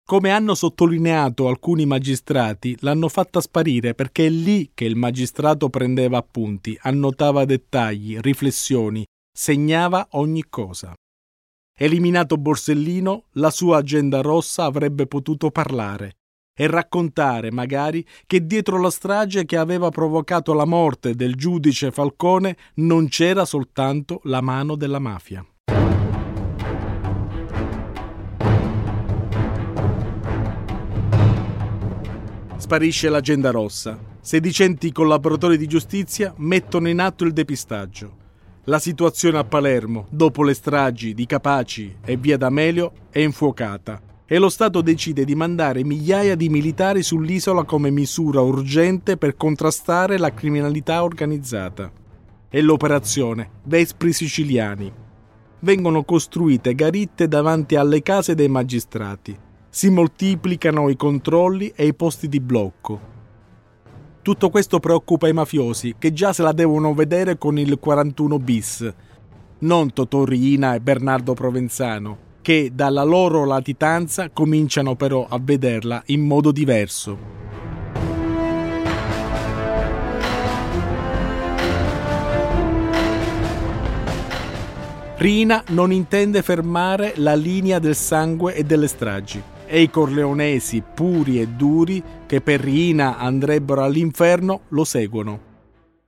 come 0.09 0.31
hanno 0.31 0.55
sottolineato 0.55 1.47
alcuni 1.47 1.85
magistrati, 1.85 2.75
l'hanno 2.79 3.09
fatta 3.09 3.39
sparire 3.41 3.93
perché 3.93 4.25
è 4.25 4.29
lì 4.29 4.71
che 4.73 4.85
il 4.85 4.95
magistrato 4.95 5.69
prendeva 5.69 6.17
appunti, 6.17 6.75
annotava 6.81 7.45
dettagli, 7.45 8.17
riflessioni, 8.17 9.05
segnava 9.31 10.07
ogni 10.13 10.45
cosa. 10.49 10.95
Eliminato 11.77 12.37
Borsellino, 12.37 13.25
la 13.33 13.51
sua 13.51 13.77
agenda 13.77 14.21
rossa 14.21 14.63
avrebbe 14.63 15.05
potuto 15.05 15.51
parlare 15.51 16.15
e 16.57 16.65
raccontare, 16.65 17.51
magari, 17.51 18.03
che 18.25 18.47
dietro 18.47 18.81
la 18.81 18.89
strage 18.89 19.45
che 19.45 19.57
aveva 19.57 19.89
provocato 19.89 20.53
la 20.53 20.65
morte 20.65 21.13
del 21.13 21.35
giudice 21.35 21.91
Falcone 21.91 22.57
non 22.77 23.09
c'era 23.09 23.45
soltanto 23.45 24.21
la 24.23 24.41
mano 24.41 24.75
della 24.75 24.97
mafia. 24.97 25.45
Sparisce 32.69 33.09
l'agenda 33.09 33.49
rossa. 33.49 33.97
Sedicenti 34.21 34.91
collaboratori 34.91 35.57
di 35.57 35.65
giustizia 35.65 36.31
mettono 36.37 36.87
in 36.87 36.99
atto 36.99 37.23
il 37.23 37.33
depistaggio. 37.33 38.17
La 38.65 38.77
situazione 38.77 39.39
a 39.39 39.43
Palermo, 39.43 40.05
dopo 40.11 40.43
le 40.43 40.53
stragi 40.53 41.15
di 41.15 41.25
Capaci 41.25 41.95
e 42.05 42.15
via 42.15 42.37
D'Amelio, 42.37 42.91
è 43.09 43.17
infuocata 43.17 43.99
e 44.23 44.37
lo 44.37 44.49
Stato 44.49 44.81
decide 44.81 45.25
di 45.25 45.33
mandare 45.33 45.83
migliaia 45.83 46.35
di 46.35 46.47
militari 46.47 47.01
sull'isola 47.01 47.63
come 47.63 47.89
misura 47.89 48.41
urgente 48.41 49.17
per 49.17 49.35
contrastare 49.35 50.19
la 50.19 50.31
criminalità 50.31 51.01
organizzata. 51.01 51.91
E 52.47 52.61
l'operazione 52.61 53.49
Vespri 53.63 54.13
Siciliani. 54.13 54.93
Vengono 55.61 56.03
costruite 56.03 56.75
garitte 56.75 57.27
davanti 57.27 57.75
alle 57.75 58.03
case 58.03 58.35
dei 58.35 58.47
magistrati 58.47 59.47
si 59.71 59.89
moltiplicano 59.89 60.89
i 60.89 60.95
controlli 60.95 61.71
e 61.75 61.85
i 61.85 61.93
posti 61.93 62.27
di 62.27 62.39
blocco. 62.39 63.17
Tutto 64.21 64.49
questo 64.49 64.79
preoccupa 64.79 65.27
i 65.27 65.33
mafiosi, 65.33 65.95
che 65.97 66.11
già 66.11 66.33
se 66.33 66.41
la 66.41 66.51
devono 66.51 66.93
vedere 66.93 67.37
con 67.37 67.57
il 67.57 67.77
41 67.79 68.39
bis, 68.39 68.93
non 69.59 69.93
Totò 69.93 70.23
Riina 70.23 70.73
e 70.73 70.81
Bernardo 70.81 71.33
Provenzano, 71.33 72.17
che 72.41 72.71
dalla 72.73 73.03
loro 73.03 73.45
latitanza 73.45 74.29
cominciano 74.29 74.95
però 74.95 75.25
a 75.29 75.39
vederla 75.41 76.01
in 76.07 76.21
modo 76.21 76.51
diverso. 76.51 77.37
Rina 85.17 85.63
non 85.69 85.91
intende 85.91 86.41
fermare 86.41 87.13
la 87.17 87.35
linea 87.35 87.77
del 87.77 87.95
sangue 87.95 88.55
e 88.55 88.63
delle 88.63 88.87
stragi 88.87 89.57
e 89.71 89.81
i 89.81 89.91
corleonesi 89.91 90.81
puri 90.81 91.39
e 91.39 91.47
duri 91.47 92.01
che 92.25 92.41
per 92.41 92.59
Rina 92.59 93.19
andrebbero 93.19 93.83
all'inferno 93.83 94.61
lo 94.69 94.83
seguono. 94.83 95.47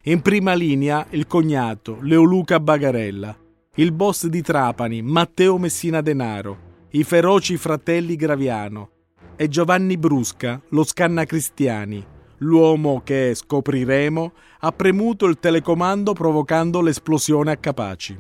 In 0.06 0.22
prima 0.22 0.56
linea 0.56 1.06
il 1.12 1.28
cognato 1.28 2.00
Leoluca 2.02 2.60
Bagarella, 2.60 3.38
il 3.76 3.92
boss 3.92 4.26
di 4.26 4.42
Trapani 4.42 5.04
Matteo 5.04 5.60
Messina 5.60 6.02
Denaro, 6.02 6.70
i 6.94 7.04
feroci 7.04 7.56
fratelli 7.56 8.16
Graviano 8.16 8.90
e 9.36 9.48
Giovanni 9.48 9.96
Brusca, 9.96 10.60
lo 10.70 10.84
scanna 10.84 11.26
Cristiani, 11.26 12.04
l'uomo 12.38 13.02
che, 13.04 13.34
scopriremo, 13.36 14.32
ha 14.62 14.72
premuto 14.72 15.28
il 15.28 15.38
telecomando 15.40 16.14
provocando 16.14 16.82
l'esplosione 16.82 17.52
a 17.52 17.58
Capaci. 17.58 18.20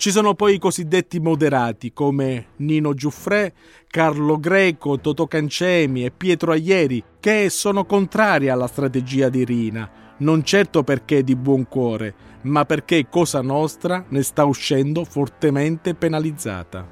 Ci 0.00 0.12
sono 0.12 0.32
poi 0.32 0.54
i 0.54 0.58
cosiddetti 0.58 1.20
moderati 1.20 1.92
come 1.92 2.52
Nino 2.56 2.94
Giuffre, 2.94 3.52
Carlo 3.86 4.40
Greco, 4.40 4.98
Totò 4.98 5.26
Cancemi 5.26 6.06
e 6.06 6.10
Pietro 6.10 6.52
Aieri, 6.52 7.04
che 7.20 7.50
sono 7.50 7.84
contrari 7.84 8.48
alla 8.48 8.66
strategia 8.66 9.28
di 9.28 9.44
Rina, 9.44 10.14
non 10.20 10.42
certo 10.42 10.84
perché 10.84 11.22
di 11.22 11.36
buon 11.36 11.68
cuore, 11.68 12.14
ma 12.44 12.64
perché 12.64 13.10
Cosa 13.10 13.42
Nostra 13.42 14.06
ne 14.08 14.22
sta 14.22 14.46
uscendo 14.46 15.04
fortemente 15.04 15.94
penalizzata. 15.94 16.88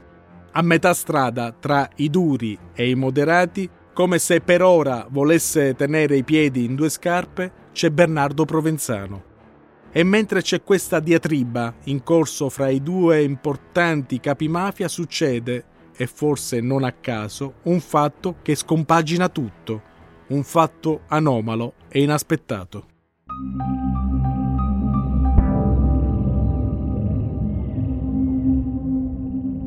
A 0.52 0.60
metà 0.60 0.92
strada 0.92 1.56
tra 1.58 1.88
i 1.96 2.10
duri 2.10 2.58
e 2.74 2.90
i 2.90 2.94
moderati, 2.94 3.66
come 3.94 4.18
se 4.18 4.42
per 4.42 4.60
ora 4.60 5.06
volesse 5.08 5.74
tenere 5.74 6.14
i 6.18 6.24
piedi 6.24 6.66
in 6.66 6.74
due 6.74 6.90
scarpe, 6.90 7.52
c'è 7.72 7.88
Bernardo 7.88 8.44
Provenzano. 8.44 9.27
E 9.90 10.02
mentre 10.04 10.42
c'è 10.42 10.62
questa 10.62 11.00
diatriba 11.00 11.74
in 11.84 12.02
corso 12.02 12.48
fra 12.50 12.68
i 12.68 12.82
due 12.82 13.22
importanti 13.22 14.20
capimafia 14.20 14.86
succede, 14.86 15.64
e 15.96 16.06
forse 16.06 16.60
non 16.60 16.84
a 16.84 16.92
caso, 16.92 17.54
un 17.64 17.80
fatto 17.80 18.36
che 18.42 18.54
scompagina 18.54 19.28
tutto, 19.28 19.82
un 20.28 20.44
fatto 20.44 21.00
anomalo 21.08 21.74
e 21.88 22.02
inaspettato. 22.02 22.86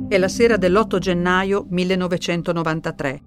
È 0.07 0.17
la 0.17 0.27
sera 0.27 0.57
dell'8 0.57 0.97
gennaio 0.99 1.65
1993. 1.69 3.21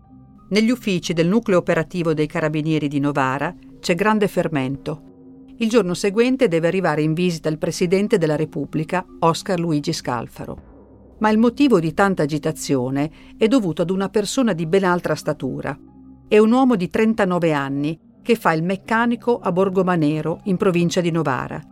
Negli 0.51 0.71
uffici 0.71 1.13
del 1.13 1.27
nucleo 1.27 1.59
operativo 1.59 2.15
dei 2.15 2.27
carabinieri 2.27 2.89
di 2.89 3.01
Novara 3.01 3.55
c'è 3.81 3.95
grande 3.95 4.29
fermento. 4.29 5.14
Il 5.59 5.69
giorno 5.69 5.95
seguente 5.95 6.49
deve 6.49 6.67
arrivare 6.67 7.03
in 7.03 7.15
visita 7.15 7.49
il 7.49 7.59
Presidente 7.59 8.19
della 8.19 8.35
Repubblica, 8.35 9.07
Oscar 9.21 9.61
Luigi 9.61 9.93
Scalfaro. 9.93 11.17
Ma 11.19 11.31
il 11.31 11.39
motivo 11.39 11.79
di 11.79 11.95
tanta 11.95 12.25
agitazione 12.25 13.09
è 13.39 13.47
dovuto 13.47 13.83
ad 13.83 13.91
una 13.91 14.09
persona 14.09 14.53
di 14.53 14.67
ben 14.67 14.83
altra 14.83 15.15
statura. 15.15 15.79
È 16.27 16.39
un 16.39 16.51
uomo 16.51 16.75
di 16.75 16.89
39 16.89 17.53
anni 17.53 17.97
che 18.21 18.35
fa 18.35 18.53
il 18.53 18.65
meccanico 18.65 19.39
a 19.39 19.53
Borgomanero, 19.53 20.41
in 20.45 20.57
provincia 20.57 21.01
di 21.01 21.13
Novara. 21.13 21.63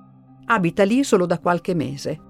Abita 0.44 0.84
lì 0.84 1.02
solo 1.02 1.26
da 1.26 1.40
qualche 1.40 1.74
mese. 1.74 2.20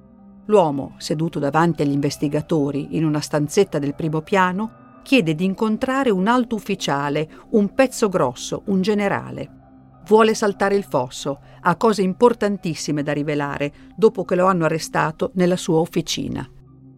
L'uomo, 0.46 0.94
seduto 0.96 1.38
davanti 1.38 1.82
agli 1.82 1.92
investigatori 1.92 2.96
in 2.96 3.04
una 3.04 3.20
stanzetta 3.20 3.78
del 3.78 3.94
primo 3.94 4.22
piano, 4.22 5.00
chiede 5.02 5.34
di 5.34 5.44
incontrare 5.44 6.08
un 6.08 6.28
alto 6.28 6.54
ufficiale, 6.54 7.28
un 7.50 7.74
pezzo 7.74 8.08
grosso, 8.08 8.62
un 8.66 8.80
generale. 8.80 9.61
Vuole 10.06 10.34
saltare 10.34 10.74
il 10.74 10.84
fosso, 10.84 11.40
ha 11.60 11.76
cose 11.76 12.02
importantissime 12.02 13.02
da 13.02 13.12
rivelare 13.12 13.72
dopo 13.96 14.24
che 14.24 14.34
lo 14.34 14.46
hanno 14.46 14.64
arrestato 14.64 15.30
nella 15.34 15.56
sua 15.56 15.78
officina. 15.78 16.48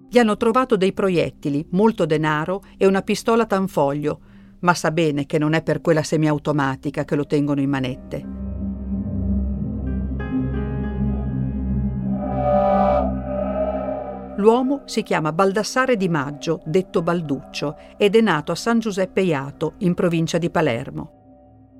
Gli 0.09 0.19
hanno 0.19 0.37
trovato 0.37 0.77
dei 0.77 0.93
proiettili, 0.93 1.67
molto 1.71 2.07
denaro 2.07 2.63
e 2.77 2.87
una 2.87 3.03
pistola 3.03 3.47
tanfoglio, 3.47 4.21
ma 4.61 4.73
sa 4.73 4.91
bene 4.91 5.27
che 5.27 5.39
non 5.39 5.53
è 5.53 5.63
per 5.63 5.81
quella 5.81 6.03
semiautomatica 6.03 7.05
che 7.05 7.17
lo 7.17 7.27
tengono 7.27 7.61
in 7.61 7.69
manette. 7.69 8.43
L'uomo 14.37 14.83
si 14.87 15.03
chiama 15.03 15.33
Baldassare 15.33 15.97
Di 15.97 16.09
Maggio, 16.09 16.61
detto 16.65 17.03
Balduccio, 17.03 17.77
ed 17.97 18.17
è 18.17 18.21
nato 18.21 18.53
a 18.53 18.57
San 18.57 18.79
Giuseppe 18.79 19.21
Iato, 19.21 19.75
in 19.79 19.95
provincia 19.95 20.39
di 20.39 20.51
Palermo. 20.51 21.24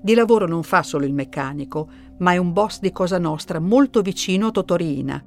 Di 0.05 0.13
lavoro 0.13 0.47
non 0.47 0.63
fa 0.63 0.83
solo 0.83 1.07
il 1.07 1.15
meccanico, 1.15 1.89
ma 2.19 2.33
è 2.33 2.37
un 2.37 2.53
boss 2.53 2.79
di 2.79 2.93
Cosa 2.93 3.17
Nostra 3.17 3.59
molto 3.59 4.03
vicino 4.03 4.49
a 4.49 4.51
Totorina. 4.51 5.25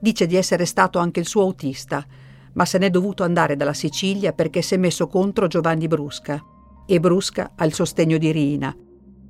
Dice 0.00 0.28
di 0.28 0.36
essere 0.36 0.64
stato 0.64 1.00
anche 1.00 1.18
il 1.18 1.26
suo 1.26 1.42
autista, 1.42 2.06
ma 2.52 2.64
se 2.64 2.78
n'è 2.78 2.88
dovuto 2.88 3.24
andare 3.24 3.56
dalla 3.56 3.72
Sicilia 3.72 4.32
perché 4.32 4.62
si 4.62 4.74
è 4.74 4.76
messo 4.76 5.08
contro 5.08 5.48
Giovanni 5.48 5.88
Brusca. 5.88 6.40
E 6.86 7.00
Brusca 7.00 7.54
ha 7.56 7.64
il 7.64 7.74
sostegno 7.74 8.16
di 8.16 8.30
Rina. 8.30 8.72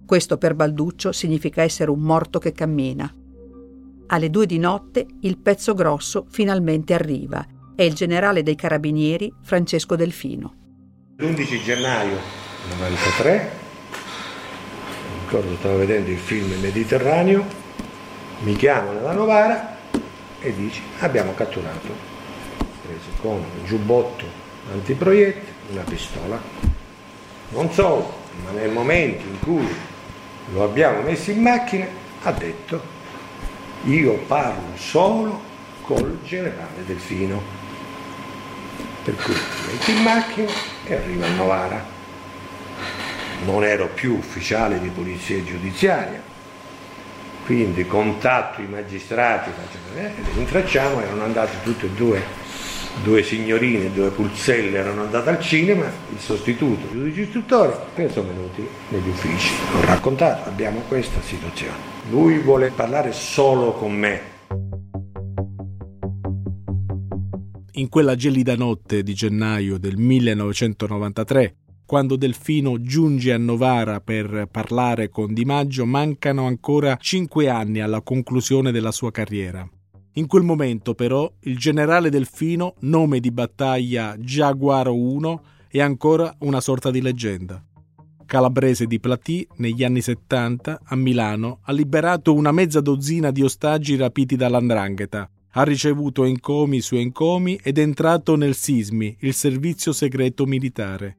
Questo 0.05 0.37
per 0.37 0.55
Balduccio 0.55 1.11
significa 1.11 1.62
essere 1.62 1.90
un 1.90 2.00
morto 2.00 2.38
che 2.38 2.52
cammina. 2.52 3.11
Alle 4.09 4.28
due 4.28 4.44
di 4.44 4.59
notte 4.59 5.07
il 5.22 5.38
pezzo 5.38 5.72
grosso 5.72 6.26
finalmente 6.28 6.92
arriva. 6.92 7.42
È 7.74 7.83
il 7.83 7.94
generale 7.94 8.42
dei 8.42 8.57
carabinieri 8.57 9.33
Francesco 9.40 9.96
Delfino. 9.96 10.55
L'11 11.16 11.62
gennaio 11.62 12.18
93 12.76 13.62
ricordo 15.32 15.56
stavo 15.56 15.78
vedendo 15.78 16.10
il 16.10 16.18
film 16.18 16.60
Mediterraneo, 16.60 17.42
mi 18.40 18.54
chiamano 18.54 19.00
da 19.00 19.12
Novara 19.12 19.78
e 20.38 20.54
dice 20.54 20.82
abbiamo 20.98 21.32
catturato, 21.32 21.88
preso 22.82 23.08
con 23.22 23.36
un 23.36 23.64
giubbotto 23.64 24.26
antiproiettile, 24.70 25.54
una 25.70 25.84
pistola. 25.84 26.38
Non 27.48 27.72
solo, 27.72 28.14
ma 28.44 28.50
nel 28.50 28.72
momento 28.72 29.26
in 29.26 29.38
cui 29.38 29.74
lo 30.52 30.64
abbiamo 30.64 31.00
messo 31.00 31.30
in 31.30 31.40
macchina 31.40 31.86
ha 32.24 32.32
detto 32.32 32.82
io 33.84 34.12
parlo 34.26 34.76
solo 34.76 35.40
col 35.80 36.18
generale 36.24 36.84
Delfino. 36.84 37.40
Per 39.02 39.14
cui 39.16 39.32
mi 39.32 39.72
metto 39.72 39.90
in 39.92 40.02
macchina 40.02 40.50
e 40.84 40.94
arrivo 40.94 41.24
a 41.24 41.28
Novara 41.28 41.91
non 43.44 43.64
ero 43.64 43.88
più 43.88 44.16
ufficiale 44.16 44.81
di 44.81 44.88
polizia 44.88 45.42
giudiziaria, 45.42 46.22
quindi 47.44 47.87
contatto 47.87 48.61
i 48.61 48.66
magistrati, 48.66 49.50
eh, 49.96 50.11
rintracciamo, 50.35 51.00
erano 51.00 51.24
andati 51.24 51.57
tutte 51.64 51.87
e 51.87 51.90
due, 51.90 52.22
due 53.02 53.22
signorine, 53.22 53.92
due 53.92 54.11
pulzelle, 54.11 54.78
erano 54.78 55.02
andate 55.02 55.31
al 55.31 55.40
cinema, 55.40 55.85
il 55.85 56.18
sostituto, 56.18 56.87
il 56.87 57.00
giudice 57.00 57.20
istruttore, 57.22 57.76
e 57.96 58.09
sono 58.09 58.28
venuti 58.28 58.66
negli 58.90 59.09
uffici. 59.09 59.52
Ho 59.76 59.85
raccontato, 59.85 60.48
abbiamo 60.48 60.83
questa 60.87 61.20
situazione. 61.20 61.76
Lui 62.11 62.38
vuole 62.38 62.70
parlare 62.70 63.12
solo 63.12 63.72
con 63.72 63.92
me. 63.92 64.31
In 67.72 67.88
quella 67.88 68.14
gelida 68.14 68.55
notte 68.55 69.02
di 69.02 69.14
gennaio 69.14 69.78
del 69.78 69.96
1993, 69.96 71.57
quando 71.92 72.16
Delfino 72.16 72.81
giunge 72.81 73.35
a 73.35 73.37
Novara 73.37 74.00
per 74.00 74.48
parlare 74.50 75.11
con 75.11 75.35
Di 75.35 75.44
Maggio, 75.44 75.85
mancano 75.85 76.46
ancora 76.46 76.96
cinque 76.98 77.50
anni 77.50 77.81
alla 77.81 78.00
conclusione 78.00 78.72
della 78.72 78.92
sua 78.92 79.11
carriera. 79.11 79.68
In 80.14 80.26
quel 80.26 80.42
momento, 80.42 80.94
però, 80.94 81.31
il 81.40 81.59
generale 81.59 82.09
Delfino, 82.09 82.76
nome 82.78 83.20
di 83.20 83.31
battaglia 83.31 84.16
Giaguaro 84.18 84.94
I, 84.94 85.38
è 85.68 85.83
ancora 85.83 86.35
una 86.38 86.62
sorta 86.62 86.90
di 86.90 87.02
leggenda. 87.02 87.62
Calabrese 88.24 88.87
di 88.87 88.98
Platì, 88.98 89.46
negli 89.57 89.85
anni 89.85 90.00
70, 90.00 90.81
a 90.83 90.96
Milano, 90.96 91.59
ha 91.64 91.72
liberato 91.72 92.33
una 92.33 92.52
mezza 92.52 92.81
dozzina 92.81 93.31
di 93.31 93.42
ostaggi 93.42 93.96
rapiti 93.96 94.35
dall'andrangheta, 94.35 95.28
ha 95.50 95.62
ricevuto 95.62 96.24
encomi 96.24 96.81
su 96.81 96.94
encomi 96.94 97.61
ed 97.62 97.76
è 97.76 97.83
entrato 97.83 98.35
nel 98.35 98.55
SISMI, 98.55 99.18
il 99.20 99.35
servizio 99.35 99.92
segreto 99.92 100.46
militare. 100.46 101.18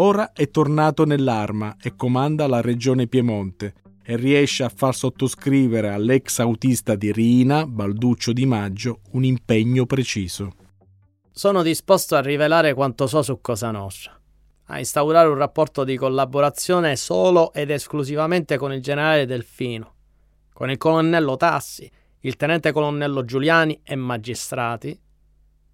Ora 0.00 0.32
è 0.32 0.48
tornato 0.48 1.04
nell'arma 1.04 1.76
e 1.82 1.96
comanda 1.96 2.46
la 2.46 2.60
regione 2.60 3.08
Piemonte 3.08 3.74
e 4.04 4.16
riesce 4.16 4.62
a 4.62 4.68
far 4.68 4.94
sottoscrivere 4.94 5.88
all'ex 5.88 6.38
autista 6.38 6.94
di 6.94 7.10
Rina, 7.10 7.66
Balduccio 7.66 8.32
Di 8.32 8.46
Maggio, 8.46 9.00
un 9.12 9.24
impegno 9.24 9.86
preciso. 9.86 10.52
Sono 11.32 11.62
disposto 11.62 12.14
a 12.14 12.20
rivelare 12.20 12.74
quanto 12.74 13.08
so 13.08 13.22
su 13.22 13.40
Cosa 13.40 13.72
Nostra, 13.72 14.16
a 14.66 14.78
instaurare 14.78 15.28
un 15.28 15.36
rapporto 15.36 15.82
di 15.82 15.96
collaborazione 15.96 16.94
solo 16.94 17.52
ed 17.52 17.70
esclusivamente 17.70 18.56
con 18.56 18.72
il 18.72 18.80
generale 18.80 19.26
Delfino, 19.26 19.94
con 20.52 20.70
il 20.70 20.78
colonnello 20.78 21.36
Tassi, 21.36 21.90
il 22.20 22.36
tenente 22.36 22.70
colonnello 22.70 23.24
Giuliani 23.24 23.80
e 23.82 23.96
magistrati, 23.96 24.96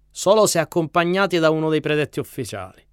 solo 0.09 0.47
se 0.47 0.57
accompagnati 0.57 1.37
da 1.37 1.51
uno 1.51 1.69
dei 1.69 1.79
predetti 1.79 2.19
ufficiali. 2.19 2.84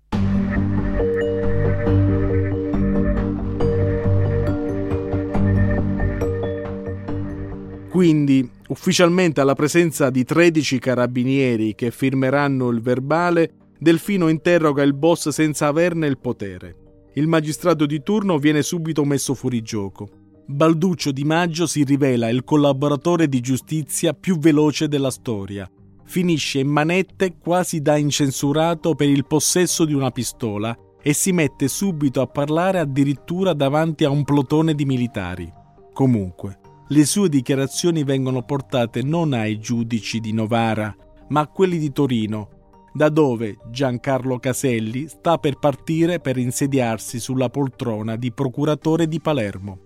Quindi, 7.93 8.51
ufficialmente 8.69 9.43
alla 9.43 9.53
presenza 9.53 10.09
di 10.09 10.25
13 10.25 10.79
carabinieri 10.79 11.75
che 11.75 11.91
firmeranno 11.91 12.71
il 12.71 12.81
verbale, 12.81 13.53
Delfino 13.79 14.29
interroga 14.29 14.83
il 14.83 14.95
boss 14.95 15.29
senza 15.29 15.67
averne 15.67 16.07
il 16.07 16.17
potere. 16.17 16.77
Il 17.13 17.29
magistrato 17.29 17.85
di 17.85 18.03
turno 18.03 18.39
viene 18.39 18.63
subito 18.63 19.05
messo 19.05 19.35
fuori 19.35 19.61
gioco. 19.61 20.09
Balduccio 20.47 21.13
Di 21.13 21.25
Maggio 21.25 21.67
si 21.67 21.85
rivela 21.85 22.31
il 22.31 22.45
collaboratore 22.45 23.29
di 23.29 23.41
giustizia 23.41 24.15
più 24.15 24.39
veloce 24.39 24.89
della 24.89 25.11
storia. 25.11 25.71
Finisce 26.07 26.61
in 26.61 26.69
manette 26.69 27.37
quasi 27.37 27.83
da 27.83 27.99
incensurato 27.99 28.95
per 28.95 29.11
il 29.11 29.27
possesso 29.27 29.85
di 29.85 29.93
una 29.93 30.11
pistola 30.11 30.75
e 31.03 31.13
si 31.13 31.31
mette 31.33 31.69
subito 31.69 32.23
a 32.23 32.27
parlare 32.27 32.79
addirittura 32.79 33.53
davanti 33.53 34.05
a 34.05 34.09
un 34.09 34.25
plotone 34.25 34.75
di 34.75 34.87
militari. 34.87 35.53
Comunque, 35.93 36.61
le 36.93 37.07
sue 37.07 37.31
dichiarazioni 37.31 38.05
vengono 38.05 38.43
portate 38.43 39.03
non 39.03 39.33
ai 39.33 39.59
giudici 39.59 40.21
di 40.21 40.35
Novara, 40.35 40.95
ma 41.29 41.41
a 41.41 41.47
quelli 41.47 41.79
di 41.79 41.91
Torino, 41.91 42.49
da 42.93 43.09
dove 43.09 43.57
Giancarlo 43.71 44.39
Caselli 44.39 45.09
sta 45.09 45.39
per 45.39 45.59
partire 45.59 46.21
per 46.21 46.37
insediarsi 46.37 47.19
sulla 47.19 47.49
poltrona 47.49 48.17
di 48.17 48.31
procuratore 48.31 49.09
di 49.09 49.21
Palermo. 49.21 49.79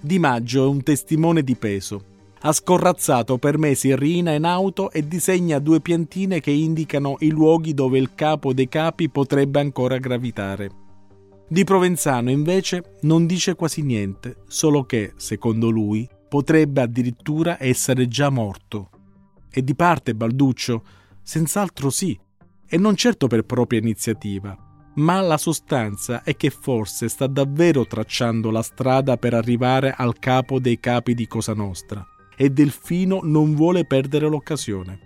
Di 0.00 0.18
Maggio 0.18 0.64
è 0.64 0.66
un 0.66 0.82
testimone 0.82 1.42
di 1.42 1.54
peso. 1.54 2.02
Ha 2.40 2.52
scorrazzato 2.52 3.36
per 3.36 3.58
mesi 3.58 3.94
Rina 3.94 4.32
in 4.32 4.44
auto 4.44 4.90
e 4.92 5.06
disegna 5.06 5.58
due 5.58 5.80
piantine 5.82 6.40
che 6.40 6.50
indicano 6.50 7.16
i 7.18 7.28
luoghi 7.28 7.74
dove 7.74 7.98
il 7.98 8.14
capo 8.14 8.54
dei 8.54 8.70
capi 8.70 9.10
potrebbe 9.10 9.60
ancora 9.60 9.98
gravitare. 9.98 10.84
Di 11.48 11.62
Provenzano 11.62 12.30
invece 12.30 12.96
non 13.02 13.24
dice 13.24 13.54
quasi 13.54 13.82
niente, 13.82 14.38
solo 14.48 14.84
che, 14.84 15.12
secondo 15.16 15.70
lui, 15.70 16.08
potrebbe 16.28 16.80
addirittura 16.80 17.56
essere 17.62 18.08
già 18.08 18.30
morto. 18.30 18.90
E 19.48 19.62
di 19.62 19.76
parte 19.76 20.14
Balduccio, 20.16 20.82
senz'altro 21.22 21.88
sì, 21.90 22.18
e 22.66 22.76
non 22.78 22.96
certo 22.96 23.28
per 23.28 23.44
propria 23.44 23.78
iniziativa, 23.78 24.58
ma 24.96 25.20
la 25.20 25.38
sostanza 25.38 26.24
è 26.24 26.34
che 26.34 26.50
forse 26.50 27.08
sta 27.08 27.28
davvero 27.28 27.86
tracciando 27.86 28.50
la 28.50 28.62
strada 28.62 29.16
per 29.16 29.32
arrivare 29.32 29.94
al 29.96 30.18
capo 30.18 30.58
dei 30.58 30.80
capi 30.80 31.14
di 31.14 31.28
Cosa 31.28 31.54
Nostra, 31.54 32.04
e 32.36 32.50
Delfino 32.50 33.20
non 33.22 33.54
vuole 33.54 33.86
perdere 33.86 34.28
l'occasione. 34.28 35.05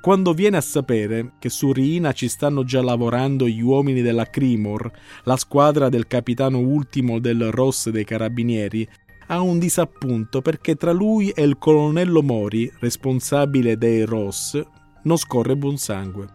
Quando 0.00 0.32
viene 0.32 0.56
a 0.56 0.62
sapere 0.62 1.32
che 1.38 1.50
su 1.50 1.72
Riina 1.72 2.12
ci 2.12 2.26
stanno 2.28 2.64
già 2.64 2.80
lavorando 2.80 3.46
gli 3.46 3.60
uomini 3.60 4.00
della 4.00 4.24
Crimor, 4.24 4.90
la 5.24 5.36
squadra 5.36 5.90
del 5.90 6.06
capitano 6.06 6.58
ultimo 6.58 7.18
del 7.18 7.50
Ross 7.50 7.90
dei 7.90 8.04
Carabinieri, 8.04 8.88
ha 9.26 9.42
un 9.42 9.58
disappunto 9.58 10.40
perché 10.40 10.74
tra 10.76 10.92
lui 10.92 11.28
e 11.28 11.42
il 11.42 11.58
colonnello 11.58 12.22
Mori, 12.22 12.72
responsabile 12.78 13.76
dei 13.76 14.06
Ross, 14.06 14.58
non 15.02 15.18
scorre 15.18 15.54
buon 15.54 15.76
sangue. 15.76 16.26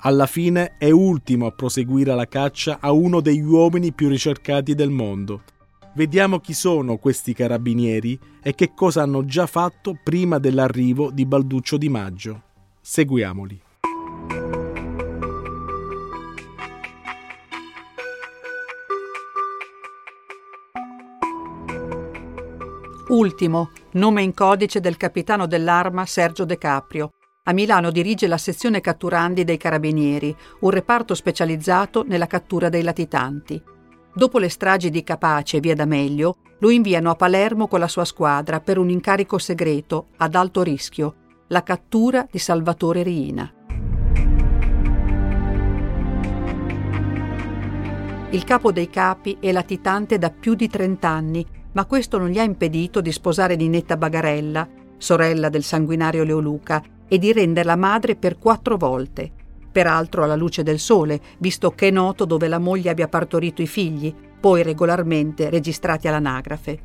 Alla 0.00 0.26
fine 0.26 0.74
è 0.76 0.90
ultimo 0.90 1.46
a 1.46 1.52
proseguire 1.52 2.12
la 2.16 2.26
caccia 2.26 2.78
a 2.80 2.90
uno 2.90 3.20
degli 3.20 3.44
uomini 3.44 3.92
più 3.92 4.08
ricercati 4.08 4.74
del 4.74 4.90
mondo. 4.90 5.44
Vediamo 5.94 6.40
chi 6.40 6.52
sono 6.52 6.96
questi 6.96 7.32
carabinieri 7.32 8.18
e 8.42 8.56
che 8.56 8.72
cosa 8.74 9.02
hanno 9.02 9.24
già 9.24 9.46
fatto 9.46 9.96
prima 10.02 10.38
dell'arrivo 10.38 11.12
di 11.12 11.24
Balduccio 11.24 11.76
di 11.76 11.88
Maggio. 11.88 12.42
Seguiamoli. 12.84 13.62
Ultimo, 23.10 23.70
nome 23.92 24.22
in 24.22 24.34
codice 24.34 24.80
del 24.80 24.96
capitano 24.96 25.46
dell'arma 25.46 26.04
Sergio 26.06 26.44
De 26.44 26.58
Caprio. 26.58 27.10
A 27.44 27.52
Milano 27.52 27.92
dirige 27.92 28.26
la 28.26 28.36
sezione 28.36 28.80
catturandi 28.80 29.44
dei 29.44 29.58
Carabinieri, 29.58 30.36
un 30.60 30.70
reparto 30.70 31.14
specializzato 31.14 32.02
nella 32.04 32.26
cattura 32.26 32.68
dei 32.68 32.82
latitanti. 32.82 33.62
Dopo 34.12 34.40
le 34.40 34.48
stragi 34.48 34.90
di 34.90 35.04
Capace 35.04 35.58
e 35.58 35.60
Via 35.60 35.76
D'Amelio, 35.76 36.36
lo 36.58 36.70
inviano 36.70 37.10
a 37.10 37.14
Palermo 37.14 37.68
con 37.68 37.78
la 37.78 37.88
sua 37.88 38.04
squadra 38.04 38.58
per 38.58 38.78
un 38.78 38.90
incarico 38.90 39.38
segreto 39.38 40.08
ad 40.16 40.34
alto 40.34 40.62
rischio, 40.62 41.14
la 41.52 41.62
cattura 41.62 42.26
di 42.30 42.38
Salvatore 42.38 43.02
Riina. 43.02 43.52
Il 48.30 48.44
capo 48.44 48.72
dei 48.72 48.88
capi 48.88 49.36
è 49.38 49.52
latitante 49.52 50.16
da 50.16 50.30
più 50.30 50.54
di 50.54 50.66
30 50.68 51.06
anni, 51.06 51.46
ma 51.72 51.84
questo 51.84 52.16
non 52.16 52.28
gli 52.28 52.38
ha 52.38 52.42
impedito 52.42 53.02
di 53.02 53.12
sposare 53.12 53.54
Ninetta 53.54 53.98
Bagarella, 53.98 54.66
sorella 54.96 55.50
del 55.50 55.62
sanguinario 55.62 56.24
Leoluca, 56.24 56.82
e 57.06 57.18
di 57.18 57.30
renderla 57.34 57.76
madre 57.76 58.16
per 58.16 58.38
quattro 58.38 58.78
volte, 58.78 59.30
peraltro 59.70 60.24
alla 60.24 60.36
luce 60.36 60.62
del 60.62 60.78
sole, 60.78 61.20
visto 61.36 61.72
che 61.72 61.88
è 61.88 61.90
noto 61.90 62.24
dove 62.24 62.48
la 62.48 62.58
moglie 62.58 62.88
abbia 62.88 63.08
partorito 63.08 63.60
i 63.60 63.66
figli, 63.66 64.14
poi 64.40 64.62
regolarmente 64.62 65.50
registrati 65.50 66.08
all'anagrafe. 66.08 66.78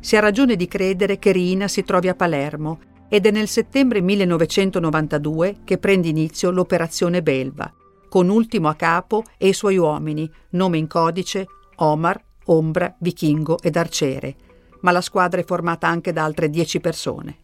Si 0.00 0.16
ha 0.16 0.20
ragione 0.20 0.56
di 0.56 0.66
credere 0.66 1.18
che 1.18 1.30
Rina 1.30 1.68
si 1.68 1.82
trovi 1.82 2.08
a 2.08 2.14
Palermo 2.14 2.92
ed 3.14 3.26
è 3.26 3.30
nel 3.30 3.46
settembre 3.46 4.00
1992 4.00 5.58
che 5.62 5.78
prende 5.78 6.08
inizio 6.08 6.50
l'operazione 6.50 7.22
Belva, 7.22 7.72
con 8.08 8.28
Ultimo 8.28 8.66
a 8.66 8.74
capo 8.74 9.22
e 9.38 9.46
i 9.46 9.52
suoi 9.52 9.76
uomini, 9.76 10.28
nome 10.50 10.78
in 10.78 10.88
codice 10.88 11.46
Omar, 11.76 12.20
Ombra, 12.46 12.92
Vichingo 12.98 13.60
ed 13.62 13.76
Arciere, 13.76 14.34
ma 14.80 14.90
la 14.90 15.00
squadra 15.00 15.40
è 15.40 15.44
formata 15.44 15.86
anche 15.86 16.12
da 16.12 16.24
altre 16.24 16.50
dieci 16.50 16.80
persone. 16.80 17.36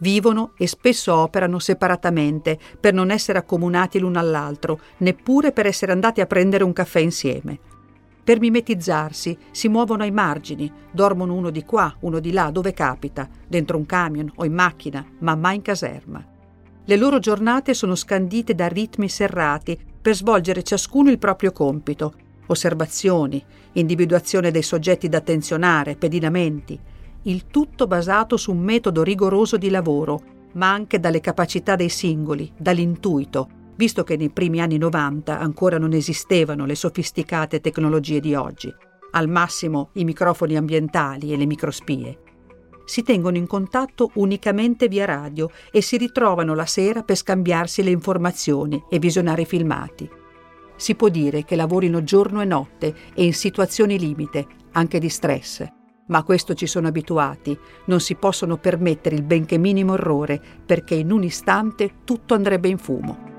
Vivono 0.00 0.52
e 0.58 0.66
spesso 0.66 1.14
operano 1.14 1.58
separatamente 1.58 2.58
per 2.78 2.92
non 2.92 3.10
essere 3.10 3.38
accomunati 3.38 3.98
l'uno 3.98 4.18
all'altro, 4.18 4.78
neppure 4.98 5.52
per 5.52 5.64
essere 5.64 5.92
andati 5.92 6.20
a 6.20 6.26
prendere 6.26 6.64
un 6.64 6.74
caffè 6.74 7.00
insieme. 7.00 7.60
Per 8.22 8.38
mimetizzarsi 8.38 9.36
si 9.50 9.68
muovono 9.68 10.02
ai 10.02 10.10
margini, 10.10 10.70
dormono 10.90 11.34
uno 11.34 11.50
di 11.50 11.64
qua, 11.64 11.94
uno 12.00 12.20
di 12.20 12.32
là, 12.32 12.50
dove 12.50 12.72
capita, 12.72 13.28
dentro 13.46 13.76
un 13.76 13.86
camion 13.86 14.30
o 14.36 14.44
in 14.44 14.52
macchina, 14.52 15.04
ma 15.20 15.34
mai 15.34 15.56
in 15.56 15.62
caserma. 15.62 16.24
Le 16.84 16.96
loro 16.96 17.18
giornate 17.18 17.74
sono 17.74 17.94
scandite 17.94 18.54
da 18.54 18.68
ritmi 18.68 19.08
serrati 19.08 19.78
per 20.00 20.14
svolgere 20.14 20.62
ciascuno 20.62 21.10
il 21.10 21.18
proprio 21.18 21.52
compito, 21.52 22.14
osservazioni, 22.46 23.42
individuazione 23.72 24.50
dei 24.50 24.62
soggetti 24.62 25.08
da 25.08 25.18
attenzionare, 25.18 25.96
pedinamenti, 25.96 26.78
il 27.22 27.46
tutto 27.46 27.86
basato 27.86 28.36
su 28.36 28.50
un 28.52 28.58
metodo 28.58 29.02
rigoroso 29.02 29.56
di 29.56 29.70
lavoro, 29.70 30.22
ma 30.52 30.72
anche 30.72 30.98
dalle 30.98 31.20
capacità 31.20 31.76
dei 31.76 31.90
singoli, 31.90 32.50
dall'intuito, 32.56 33.48
visto 33.76 34.04
che 34.04 34.16
nei 34.16 34.30
primi 34.30 34.60
anni 34.60 34.78
90 34.78 35.38
ancora 35.38 35.78
non 35.78 35.92
esistevano 35.92 36.66
le 36.66 36.74
sofisticate 36.74 37.60
tecnologie 37.60 38.20
di 38.20 38.34
oggi, 38.34 38.72
al 39.12 39.28
massimo 39.28 39.90
i 39.94 40.04
microfoni 40.04 40.56
ambientali 40.56 41.32
e 41.32 41.36
le 41.36 41.46
microspie. 41.46 42.18
Si 42.84 43.02
tengono 43.02 43.36
in 43.36 43.46
contatto 43.46 44.10
unicamente 44.14 44.88
via 44.88 45.04
radio 45.04 45.48
e 45.70 45.80
si 45.80 45.96
ritrovano 45.96 46.54
la 46.54 46.66
sera 46.66 47.02
per 47.02 47.16
scambiarsi 47.16 47.82
le 47.82 47.90
informazioni 47.90 48.84
e 48.88 48.98
visionare 48.98 49.42
i 49.42 49.46
filmati. 49.46 50.08
Si 50.76 50.94
può 50.94 51.08
dire 51.08 51.44
che 51.44 51.56
lavorino 51.56 52.02
giorno 52.02 52.40
e 52.40 52.46
notte 52.46 52.94
e 53.14 53.24
in 53.24 53.34
situazioni 53.34 53.98
limite, 53.98 54.46
anche 54.72 54.98
di 54.98 55.08
stress 55.08 55.78
ma 56.10 56.18
a 56.18 56.22
questo 56.24 56.54
ci 56.54 56.66
sono 56.66 56.88
abituati, 56.88 57.58
non 57.86 58.00
si 58.00 58.16
possono 58.16 58.58
permettere 58.58 59.14
il 59.14 59.22
benché 59.22 59.58
minimo 59.58 59.94
errore, 59.94 60.42
perché 60.66 60.96
in 60.96 61.12
un 61.12 61.22
istante 61.22 61.98
tutto 62.04 62.34
andrebbe 62.34 62.68
in 62.68 62.78
fumo. 62.78 63.29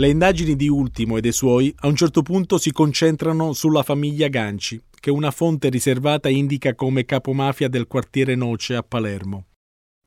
Le 0.00 0.08
indagini 0.08 0.54
di 0.54 0.68
Ultimo 0.68 1.16
e 1.16 1.20
dei 1.20 1.32
suoi 1.32 1.74
a 1.78 1.88
un 1.88 1.96
certo 1.96 2.22
punto 2.22 2.56
si 2.56 2.70
concentrano 2.70 3.52
sulla 3.52 3.82
famiglia 3.82 4.28
Ganci, 4.28 4.80
che 5.00 5.10
una 5.10 5.32
fonte 5.32 5.70
riservata 5.70 6.28
indica 6.28 6.76
come 6.76 7.04
capomafia 7.04 7.66
del 7.66 7.88
quartiere 7.88 8.36
Noce 8.36 8.76
a 8.76 8.84
Palermo. 8.84 9.46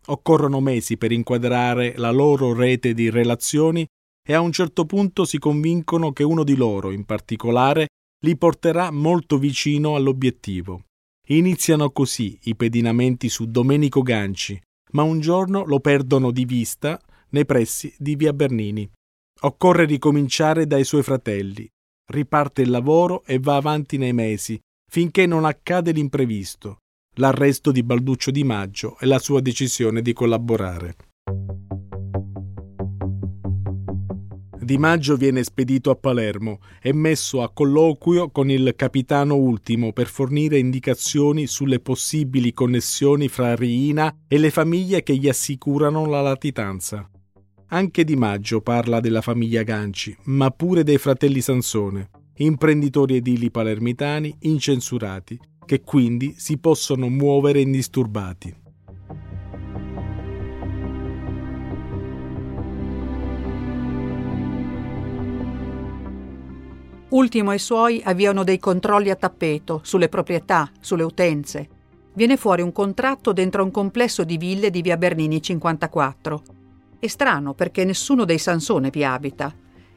Occorrono 0.05 0.61
mesi 0.61 0.95
per 0.95 1.11
inquadrare 1.11 1.95
la 1.97 2.09
loro 2.09 2.53
rete 2.53 2.93
di 2.93 3.09
relazioni 3.09 3.85
e 4.25 4.33
a 4.33 4.39
un 4.39 4.53
certo 4.53 4.85
punto 4.85 5.25
si 5.25 5.37
convincono 5.39 6.13
che 6.13 6.23
uno 6.23 6.45
di 6.45 6.55
loro, 6.55 6.91
in 6.91 7.03
particolare, 7.03 7.87
li 8.23 8.37
porterà 8.37 8.91
molto 8.91 9.37
vicino 9.37 9.95
all'obiettivo. 9.95 10.85
Iniziano 11.31 11.91
così 11.91 12.39
i 12.43 12.55
pedinamenti 12.55 13.27
su 13.27 13.51
Domenico 13.51 14.01
Ganci, 14.03 14.57
ma 14.93 15.03
un 15.03 15.19
giorno 15.19 15.65
lo 15.65 15.81
perdono 15.81 16.31
di 16.31 16.45
vista 16.45 16.97
nei 17.31 17.45
pressi 17.45 17.93
di 17.97 18.15
via 18.15 18.31
Bernini. 18.31 18.89
Occorre 19.43 19.85
ricominciare 19.85 20.67
dai 20.67 20.83
suoi 20.83 21.01
fratelli. 21.01 21.67
Riparte 22.11 22.61
il 22.61 22.69
lavoro 22.69 23.23
e 23.25 23.39
va 23.39 23.55
avanti 23.55 23.97
nei 23.97 24.13
mesi, 24.13 24.59
finché 24.87 25.25
non 25.25 25.45
accade 25.45 25.91
l'imprevisto, 25.91 26.81
l'arresto 27.15 27.71
di 27.71 27.81
Balduccio 27.81 28.29
di 28.29 28.43
Maggio 28.43 28.99
e 28.99 29.07
la 29.07 29.17
sua 29.17 29.41
decisione 29.41 30.03
di 30.03 30.13
collaborare. 30.13 30.95
Di 34.59 34.77
Maggio 34.77 35.15
viene 35.15 35.43
spedito 35.43 35.89
a 35.89 35.95
Palermo 35.95 36.59
e 36.79 36.93
messo 36.93 37.41
a 37.41 37.51
colloquio 37.51 38.29
con 38.29 38.51
il 38.51 38.73
capitano 38.75 39.37
Ultimo 39.37 39.91
per 39.91 40.05
fornire 40.05 40.59
indicazioni 40.59 41.47
sulle 41.47 41.79
possibili 41.79 42.53
connessioni 42.53 43.27
fra 43.27 43.55
Riina 43.55 44.15
e 44.27 44.37
le 44.37 44.51
famiglie 44.51 45.01
che 45.01 45.15
gli 45.15 45.27
assicurano 45.27 46.05
la 46.05 46.21
latitanza. 46.21 47.09
Anche 47.73 48.03
Di 48.03 48.17
Maggio 48.17 48.59
parla 48.59 48.99
della 48.99 49.21
famiglia 49.21 49.63
Ganci, 49.63 50.13
ma 50.23 50.49
pure 50.49 50.83
dei 50.83 50.97
fratelli 50.97 51.39
Sansone, 51.39 52.09
imprenditori 52.35 53.15
edili 53.15 53.49
palermitani 53.49 54.35
incensurati, 54.39 55.39
che 55.65 55.79
quindi 55.81 56.33
si 56.35 56.57
possono 56.57 57.07
muovere 57.07 57.61
indisturbati. 57.61 58.53
Ultimo 67.07 67.53
e 67.53 67.55
i 67.55 67.59
suoi 67.59 68.01
avviano 68.03 68.43
dei 68.43 68.59
controlli 68.59 69.09
a 69.09 69.15
tappeto 69.15 69.79
sulle 69.85 70.09
proprietà, 70.09 70.69
sulle 70.81 71.03
utenze. 71.03 71.69
Viene 72.15 72.35
fuori 72.35 72.63
un 72.63 72.73
contratto 72.73 73.31
dentro 73.31 73.63
un 73.63 73.71
complesso 73.71 74.25
di 74.25 74.35
ville 74.35 74.69
di 74.69 74.81
via 74.81 74.97
Bernini 74.97 75.41
54. 75.41 76.59
È 77.01 77.07
strano 77.07 77.55
perché 77.55 77.83
nessuno 77.83 78.25
dei 78.25 78.37
Sansone 78.37 78.91
vi 78.91 79.03
abita. 79.03 79.51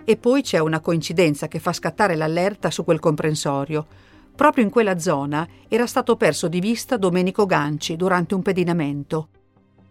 E 0.05 0.17
poi 0.17 0.41
c'è 0.41 0.59
una 0.59 0.81
coincidenza 0.81 1.49
che 1.49 1.59
fa 1.59 1.75
scattare 1.75 2.17
l'allerta 2.17 2.71
su 2.71 2.83
quel 2.83 2.99
comprensorio. 2.99 3.87
Proprio 4.35 4.65
in 4.65 4.71
quella 4.71 4.99
zona 4.99 5.47
era 5.69 5.87
stato 5.87 6.17
perso 6.17 6.49
di 6.49 6.61
vista 6.61 6.97
Domenico 6.97 7.45
Ganci 7.45 7.97
durante 7.97 8.35
un 8.35 8.41
pedinamento. 8.41 9.29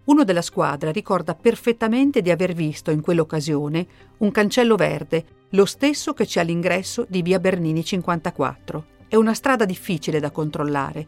Uno 0.06 0.24
della 0.24 0.42
squadra 0.42 0.92
ricorda 0.92 1.36
perfettamente 1.36 2.24
di 2.24 2.32
aver 2.32 2.54
visto 2.54 2.90
in 2.90 3.02
quell'occasione 3.02 3.86
un 4.18 4.32
cancello 4.32 4.76
verde, 4.76 5.26
lo 5.50 5.66
stesso 5.66 6.14
che 6.14 6.26
c'è 6.26 6.40
all'ingresso 6.40 7.06
di 7.08 7.22
via 7.22 7.38
Bernini 7.38 7.86
54. 7.86 8.86
È 9.08 9.16
una 9.16 9.36
strada 9.36 9.66
difficile 9.66 10.20
da 10.20 10.32
controllare. 10.32 11.06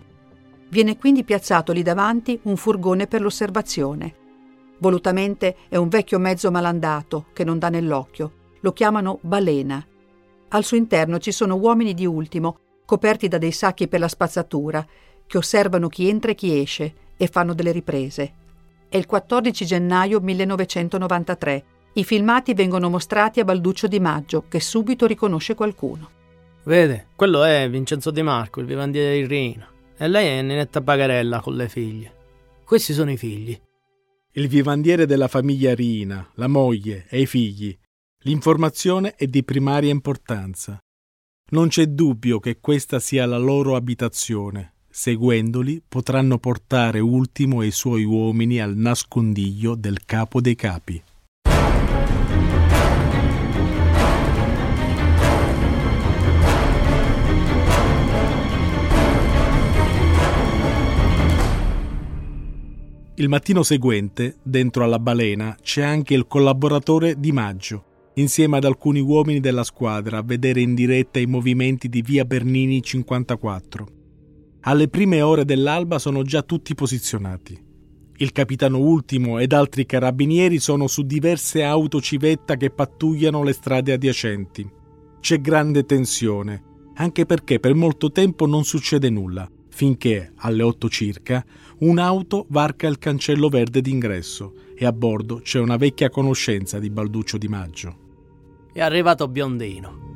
Viene 0.69 0.99
quindi 0.99 1.23
piazzato 1.23 1.71
lì 1.71 1.81
davanti 1.81 2.39
un 2.43 2.57
furgone 2.57 3.07
per 3.07 3.21
l'osservazione. 3.21 4.17
Volutamente 4.79 5.55
è 5.69 5.77
un 5.77 5.87
vecchio 5.87 6.19
mezzo 6.19 6.51
malandato 6.51 7.27
che 7.33 7.43
non 7.43 7.59
dà 7.59 7.69
nell'occhio. 7.69 8.31
Lo 8.61 8.73
chiamano 8.73 9.19
balena. 9.21 9.85
Al 10.49 10.63
suo 10.63 10.77
interno 10.77 11.17
ci 11.19 11.31
sono 11.31 11.55
uomini 11.55 11.93
di 11.93 12.05
ultimo, 12.05 12.59
coperti 12.85 13.27
da 13.27 13.37
dei 13.37 13.51
sacchi 13.51 13.87
per 13.87 13.99
la 13.99 14.07
spazzatura, 14.07 14.85
che 15.27 15.37
osservano 15.37 15.87
chi 15.87 16.07
entra 16.07 16.31
e 16.31 16.35
chi 16.35 16.59
esce 16.59 16.93
e 17.17 17.27
fanno 17.27 17.53
delle 17.53 17.71
riprese. 17.71 18.33
È 18.87 18.97
il 18.97 19.05
14 19.05 19.65
gennaio 19.65 20.19
1993. 20.19 21.63
I 21.93 22.03
filmati 22.03 22.53
vengono 22.53 22.89
mostrati 22.89 23.39
a 23.39 23.45
Balduccio 23.45 23.87
Di 23.87 23.99
Maggio, 23.99 24.45
che 24.47 24.59
subito 24.59 25.05
riconosce 25.05 25.55
qualcuno. 25.55 26.09
Vede, 26.63 27.07
quello 27.15 27.43
è 27.43 27.69
Vincenzo 27.69 28.11
Di 28.11 28.21
Marco, 28.21 28.59
il 28.59 28.65
vivandiere 28.65 29.15
di 29.15 29.25
Rina. 29.25 29.67
E 29.97 30.07
lei 30.07 30.27
è 30.27 30.41
Ninetta 30.41 30.81
Pagarella 30.81 31.39
con 31.39 31.55
le 31.55 31.69
figlie. 31.69 32.13
Questi 32.63 32.93
sono 32.93 33.11
i 33.11 33.17
figli. 33.17 33.59
Il 34.37 34.49
vivandiere 34.49 35.05
della 35.05 35.29
famiglia 35.29 35.73
Rina, 35.73 36.29
la 36.33 36.47
moglie 36.47 37.05
e 37.07 37.21
i 37.21 37.25
figli. 37.25 37.73
L'informazione 38.23 39.15
è 39.15 39.27
di 39.27 39.45
primaria 39.45 39.91
importanza. 39.91 40.77
Non 41.51 41.69
c'è 41.69 41.85
dubbio 41.85 42.41
che 42.41 42.59
questa 42.59 42.99
sia 42.99 43.25
la 43.25 43.37
loro 43.37 43.77
abitazione. 43.77 44.73
Seguendoli 44.89 45.81
potranno 45.87 46.37
portare 46.37 46.99
Ultimo 46.99 47.63
i 47.63 47.71
suoi 47.71 48.03
uomini 48.03 48.59
al 48.59 48.75
nascondiglio 48.75 49.73
del 49.73 50.03
capo 50.03 50.41
dei 50.41 50.55
capi. 50.55 51.01
Il 63.17 63.29
mattino 63.29 63.63
seguente, 63.63 64.35
dentro 64.43 64.83
alla 64.83 64.99
balena, 64.99 65.55
c'è 65.61 65.81
anche 65.81 66.13
il 66.13 66.27
collaboratore 66.27 67.17
Di 67.17 67.31
Maggio, 67.31 68.11
insieme 68.15 68.57
ad 68.57 68.65
alcuni 68.65 68.99
uomini 68.99 69.39
della 69.39 69.63
squadra, 69.63 70.17
a 70.17 70.21
vedere 70.21 70.59
in 70.59 70.75
diretta 70.75 71.19
i 71.19 71.25
movimenti 71.25 71.87
di 71.87 72.01
via 72.01 72.25
Bernini 72.25 72.83
54. 72.83 73.87
Alle 74.61 74.89
prime 74.89 75.21
ore 75.21 75.45
dell'alba 75.45 75.97
sono 75.97 76.23
già 76.23 76.41
tutti 76.41 76.75
posizionati. 76.75 77.57
Il 78.17 78.33
capitano 78.33 78.79
Ultimo 78.79 79.39
ed 79.39 79.53
altri 79.53 79.85
carabinieri 79.85 80.59
sono 80.59 80.87
su 80.87 81.03
diverse 81.03 81.63
auto 81.63 82.01
civetta 82.01 82.57
che 82.57 82.69
pattugliano 82.69 83.43
le 83.43 83.53
strade 83.53 83.93
adiacenti. 83.93 84.69
C'è 85.21 85.39
grande 85.39 85.85
tensione, 85.85 86.63
anche 86.95 87.25
perché 87.25 87.61
per 87.61 87.75
molto 87.75 88.11
tempo 88.11 88.45
non 88.45 88.65
succede 88.65 89.09
nulla, 89.09 89.49
finché, 89.75 90.31
alle 90.37 90.63
otto 90.63 90.87
circa, 90.87 91.45
un'auto 91.79 92.45
varca 92.47 92.87
il 92.87 92.97
cancello 92.97 93.49
verde 93.49 93.81
d'ingresso 93.81 94.53
e 94.73 94.85
a 94.85 94.93
bordo 94.93 95.41
c'è 95.41 95.59
una 95.59 95.75
vecchia 95.75 96.09
conoscenza 96.09 96.79
di 96.79 96.89
Balduccio 96.89 97.37
Di 97.37 97.49
Maggio. 97.49 97.97
È 98.71 98.79
arrivato 98.79 99.27
Biondino. 99.27 100.13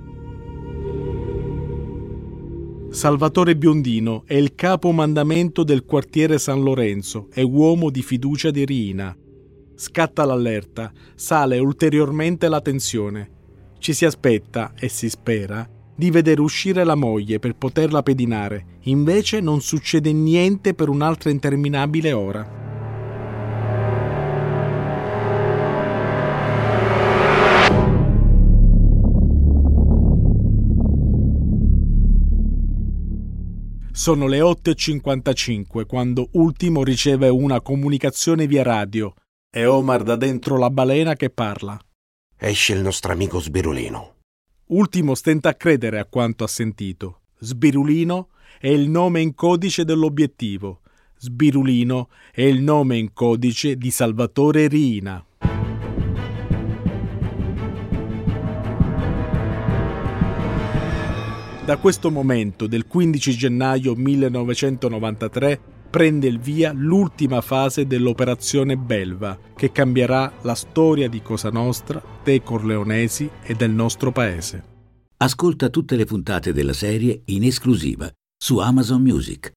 Salvatore 2.89 3.57
Biondino 3.57 4.23
è 4.25 4.35
il 4.35 4.55
capo 4.55 4.91
mandamento 4.91 5.65
del 5.65 5.83
quartiere 5.83 6.39
San 6.39 6.63
Lorenzo 6.63 7.27
e 7.33 7.41
uomo 7.41 7.89
di 7.89 8.01
fiducia 8.01 8.51
di 8.51 8.63
Rina. 8.63 9.13
Scatta 9.75 10.23
l'allerta, 10.23 10.89
sale 11.15 11.59
ulteriormente 11.59 12.47
la 12.47 12.61
tensione. 12.61 13.29
Ci 13.77 13.91
si 13.91 14.05
aspetta, 14.05 14.71
e 14.79 14.87
si 14.87 15.09
spera, 15.09 15.69
di 15.99 16.11
vedere 16.11 16.39
uscire 16.39 16.85
la 16.85 16.95
moglie 16.95 17.39
per 17.39 17.55
poterla 17.55 18.01
pedinare. 18.01 18.77
Invece 18.83 19.41
non 19.41 19.59
succede 19.59 20.13
niente 20.13 20.73
per 20.73 20.87
un'altra 20.87 21.29
interminabile 21.29 22.13
ora. 22.13 22.57
Sono 33.91 34.27
le 34.27 34.39
8.55 34.39 35.85
quando 35.85 36.29
Ultimo 36.31 36.85
riceve 36.85 37.27
una 37.27 37.59
comunicazione 37.59 38.47
via 38.47 38.63
radio. 38.63 39.13
È 39.51 39.67
Omar 39.67 40.03
da 40.03 40.15
dentro 40.15 40.57
la 40.57 40.69
balena 40.69 41.17
che 41.17 41.29
parla. 41.29 41.77
Esce 42.37 42.71
il 42.71 42.79
nostro 42.79 43.11
amico 43.11 43.41
Sbirulino. 43.41 44.18
Ultimo 44.71 45.15
stenta 45.15 45.49
a 45.49 45.53
credere 45.55 45.97
a 45.97 46.05
quanto 46.05 46.43
ha 46.43 46.47
sentito. 46.47 47.21
Sbirulino 47.39 48.27
è 48.59 48.67
il 48.67 48.87
nome 48.87 49.19
in 49.19 49.33
codice 49.33 49.83
dell'obiettivo. 49.83 50.81
Sbirulino 51.17 52.09
è 52.31 52.43
il 52.43 52.61
nome 52.61 52.97
in 52.97 53.11
codice 53.11 53.77
di 53.77 53.89
Salvatore 53.89 54.67
Riina. 54.67 55.25
Da 61.65 61.77
questo 61.77 62.11
momento 62.11 62.67
del 62.67 62.85
15 62.85 63.31
gennaio 63.35 63.95
1993 63.95 65.61
prende 65.89 66.27
il 66.27 66.39
via 66.39 66.71
l'ultima 66.71 67.41
fase 67.41 67.87
dell'operazione 67.87 68.77
Belva, 68.77 69.37
che 69.55 69.71
cambierà 69.71 70.31
la 70.41 70.55
storia 70.55 71.09
di 71.09 71.21
Cosa 71.21 71.49
Nostra, 71.49 72.01
dei 72.23 72.43
Corleonesi 72.43 73.29
e 73.41 73.55
del 73.55 73.71
nostro 73.71 74.11
paese. 74.11 74.63
Ascolta 75.17 75.69
tutte 75.69 75.95
le 75.95 76.05
puntate 76.05 76.53
della 76.53 76.73
serie 76.73 77.23
in 77.25 77.43
esclusiva 77.43 78.09
su 78.37 78.59
Amazon 78.59 79.01
Music. 79.01 79.51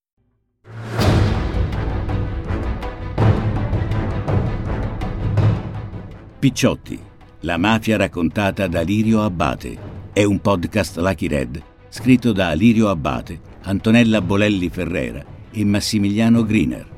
Picciotti, 6.39 6.99
la 7.41 7.57
mafia 7.57 7.97
raccontata 7.97 8.66
da 8.66 8.80
Lirio 8.80 9.22
Abbate, 9.22 9.78
è 10.12 10.24
un 10.24 10.41
podcast 10.41 10.97
Lucky 10.97 11.28
Red 11.28 11.62
scritto 11.89 12.33
da 12.33 12.53
Lirio 12.53 12.89
Abbate, 12.89 13.39
Antonella 13.64 14.22
Bolelli 14.22 14.70
Ferrera 14.70 15.32
e 15.53 15.64
Massimiliano 15.64 16.42
Griner. 16.42 16.88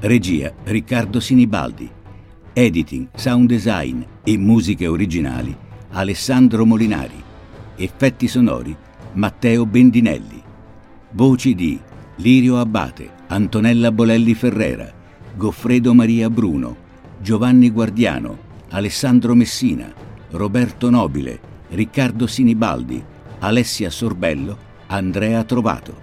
Regia 0.00 0.52
Riccardo 0.64 1.20
Sinibaldi. 1.20 1.88
Editing, 2.54 3.08
sound 3.14 3.48
design 3.48 4.02
e 4.24 4.36
musiche 4.36 4.86
originali 4.86 5.56
Alessandro 5.90 6.64
Molinari. 6.66 7.22
Effetti 7.76 8.26
sonori 8.26 8.74
Matteo 9.12 9.66
Bendinelli. 9.66 10.42
Voci 11.12 11.54
di 11.54 11.78
Lirio 12.16 12.58
Abbate, 12.58 13.10
Antonella 13.28 13.92
Bolelli 13.92 14.34
Ferrera, 14.34 14.90
Goffredo 15.36 15.94
Maria 15.94 16.30
Bruno, 16.30 16.76
Giovanni 17.20 17.70
Guardiano, 17.70 18.38
Alessandro 18.70 19.34
Messina, 19.34 19.92
Roberto 20.30 20.88
Nobile, 20.88 21.40
Riccardo 21.68 22.26
Sinibaldi, 22.26 23.02
Alessia 23.40 23.90
Sorbello, 23.90 24.56
Andrea 24.86 25.44
Trovato. 25.44 26.01